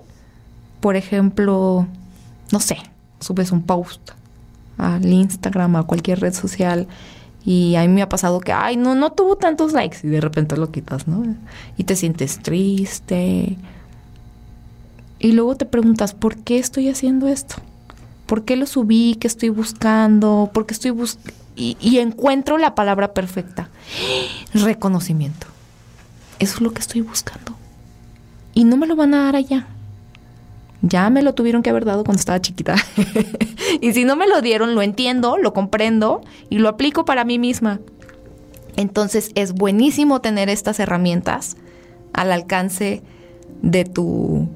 por 0.80 0.96
ejemplo, 0.96 1.88
no 2.52 2.60
sé, 2.60 2.78
subes 3.20 3.52
un 3.52 3.64
post 3.64 4.12
al 4.78 5.06
Instagram, 5.06 5.76
a 5.76 5.84
cualquier 5.84 6.20
red 6.20 6.34
social, 6.34 6.88
y 7.44 7.76
a 7.76 7.82
mí 7.82 7.88
me 7.88 8.02
ha 8.02 8.10
pasado 8.10 8.40
que, 8.40 8.52
ay, 8.52 8.78
no, 8.78 8.94
no 8.94 9.12
tuvo 9.12 9.38
tantos 9.38 9.74
likes, 9.74 10.00
y 10.04 10.08
de 10.08 10.22
repente 10.22 10.58
lo 10.58 10.72
quitas, 10.72 11.08
¿no? 11.08 11.36
Y 11.78 11.86
te 11.86 11.96
sientes 11.96 12.40
triste. 12.40 13.58
Y 15.20 15.32
luego 15.32 15.56
te 15.56 15.66
preguntas, 15.66 16.14
¿por 16.14 16.38
qué 16.38 16.60
estoy 16.60 16.90
haciendo 16.90 17.28
esto? 17.28 17.56
¿Por 18.28 18.44
qué 18.44 18.56
lo 18.56 18.68
subí? 18.68 19.16
¿Qué 19.20 19.28
estoy 19.28 19.50
buscando? 19.50 20.52
¿Por 20.54 20.66
qué 20.66 20.74
estoy 20.74 20.92
buscando? 20.92 21.34
Y, 21.56 21.78
y 21.80 21.98
encuentro 21.98 22.58
la 22.58 22.76
palabra 22.76 23.14
perfecta. 23.14 23.70
Reconocimiento. 24.54 25.48
Eso 26.38 26.56
es 26.56 26.62
lo 26.62 26.72
que 26.72 26.82
estoy 26.82 27.02
buscando. 27.02 27.54
Y 28.54 28.64
no 28.66 28.78
me 28.78 28.86
lo 28.86 28.96
van 28.96 29.14
a 29.14 29.24
dar 29.24 29.36
allá. 29.36 29.68
Ya 30.82 31.10
me 31.10 31.22
lo 31.22 31.34
tuvieron 31.34 31.64
que 31.64 31.70
haber 31.70 31.86
dado 31.86 32.04
cuando 32.04 32.20
estaba 32.20 32.42
chiquita. 32.42 32.76
y 33.82 33.94
si 33.94 34.06
no 34.06 34.16
me 34.16 34.28
lo 34.28 34.42
dieron, 34.42 34.76
lo 34.76 34.82
entiendo, 34.82 35.38
lo 35.38 35.54
comprendo 35.54 36.22
y 36.50 36.60
lo 36.60 36.70
aplico 36.70 37.06
para 37.06 37.26
mí 37.26 37.40
misma. 37.40 37.80
Entonces 38.76 39.32
es 39.36 39.54
buenísimo 39.54 40.22
tener 40.22 40.50
estas 40.50 40.80
herramientas 40.80 41.58
al 42.14 42.32
alcance 42.32 43.02
de 43.62 43.86
tu 43.86 44.48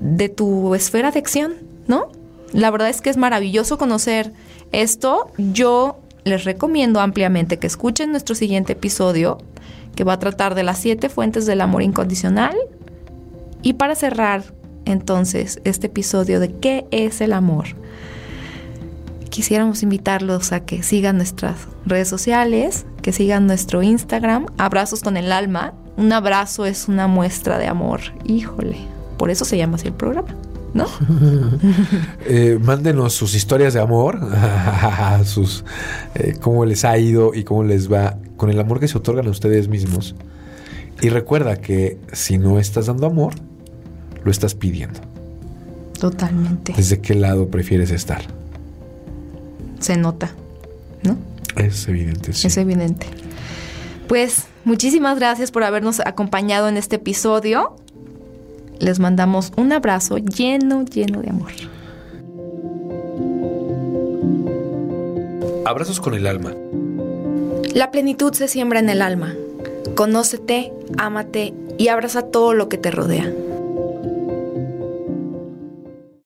de 0.00 0.28
tu 0.28 0.74
esfera 0.74 1.12
de 1.12 1.20
acción, 1.20 1.54
¿no? 1.86 2.08
La 2.52 2.70
verdad 2.70 2.88
es 2.88 3.00
que 3.00 3.10
es 3.10 3.16
maravilloso 3.16 3.78
conocer 3.78 4.32
esto. 4.72 5.30
Yo 5.38 5.98
les 6.24 6.44
recomiendo 6.44 7.00
ampliamente 7.00 7.58
que 7.58 7.66
escuchen 7.66 8.10
nuestro 8.10 8.34
siguiente 8.34 8.72
episodio, 8.72 9.38
que 9.94 10.04
va 10.04 10.14
a 10.14 10.18
tratar 10.18 10.54
de 10.54 10.64
las 10.64 10.78
siete 10.78 11.08
fuentes 11.08 11.46
del 11.46 11.60
amor 11.60 11.82
incondicional. 11.82 12.56
Y 13.62 13.74
para 13.74 13.94
cerrar, 13.94 14.42
entonces, 14.84 15.60
este 15.64 15.86
episodio 15.86 16.40
de 16.40 16.52
qué 16.52 16.86
es 16.90 17.20
el 17.20 17.32
amor, 17.32 17.66
quisiéramos 19.32 19.82
invitarlos 19.82 20.52
a 20.52 20.60
que 20.60 20.82
sigan 20.82 21.16
nuestras 21.16 21.66
redes 21.86 22.08
sociales, 22.08 22.84
que 23.00 23.12
sigan 23.12 23.46
nuestro 23.46 23.82
Instagram, 23.82 24.46
Abrazos 24.58 25.00
con 25.00 25.16
el 25.16 25.32
Alma. 25.32 25.72
Un 25.96 26.12
abrazo 26.12 26.66
es 26.66 26.88
una 26.88 27.06
muestra 27.06 27.58
de 27.58 27.66
amor. 27.66 28.00
Híjole, 28.24 28.76
por 29.18 29.30
eso 29.30 29.44
se 29.44 29.56
llama 29.56 29.76
así 29.76 29.88
el 29.88 29.94
programa, 29.94 30.36
¿no? 30.74 30.86
Eh, 32.26 32.58
mándenos 32.62 33.14
sus 33.14 33.34
historias 33.34 33.74
de 33.74 33.80
amor, 33.80 34.20
sus 35.24 35.64
eh, 36.14 36.36
cómo 36.40 36.64
les 36.64 36.84
ha 36.84 36.96
ido 36.98 37.34
y 37.34 37.44
cómo 37.44 37.64
les 37.64 37.92
va 37.92 38.16
con 38.36 38.50
el 38.50 38.60
amor 38.60 38.80
que 38.80 38.88
se 38.88 38.98
otorgan 38.98 39.26
a 39.26 39.30
ustedes 39.30 39.68
mismos. 39.68 40.14
Y 41.00 41.08
recuerda 41.08 41.56
que 41.56 41.98
si 42.12 42.38
no 42.38 42.58
estás 42.58 42.86
dando 42.86 43.06
amor, 43.06 43.34
lo 44.24 44.30
estás 44.30 44.54
pidiendo. 44.54 45.00
Totalmente. 45.98 46.72
¿Desde 46.76 47.00
qué 47.00 47.14
lado 47.14 47.48
prefieres 47.48 47.90
estar? 47.90 48.22
Se 49.78 49.96
nota, 49.96 50.32
¿no? 51.02 51.16
Es 51.56 51.86
evidente, 51.88 52.32
sí. 52.32 52.46
Es 52.46 52.56
evidente. 52.56 53.06
Pues 54.08 54.46
muchísimas 54.64 55.18
gracias 55.18 55.50
por 55.50 55.64
habernos 55.64 56.00
acompañado 56.00 56.68
en 56.68 56.76
este 56.76 56.96
episodio. 56.96 57.76
Les 58.78 58.98
mandamos 58.98 59.52
un 59.56 59.72
abrazo 59.72 60.18
lleno, 60.18 60.84
lleno 60.84 61.22
de 61.22 61.30
amor. 61.30 61.52
Abrazos 65.64 66.00
con 66.00 66.14
el 66.14 66.26
alma. 66.26 66.52
La 67.74 67.90
plenitud 67.90 68.34
se 68.34 68.48
siembra 68.48 68.80
en 68.80 68.90
el 68.90 69.00
alma. 69.00 69.34
Conócete, 69.94 70.72
ámate 70.98 71.54
y 71.78 71.88
abraza 71.88 72.22
todo 72.22 72.54
lo 72.54 72.68
que 72.68 72.78
te 72.78 72.90
rodea. 72.90 73.32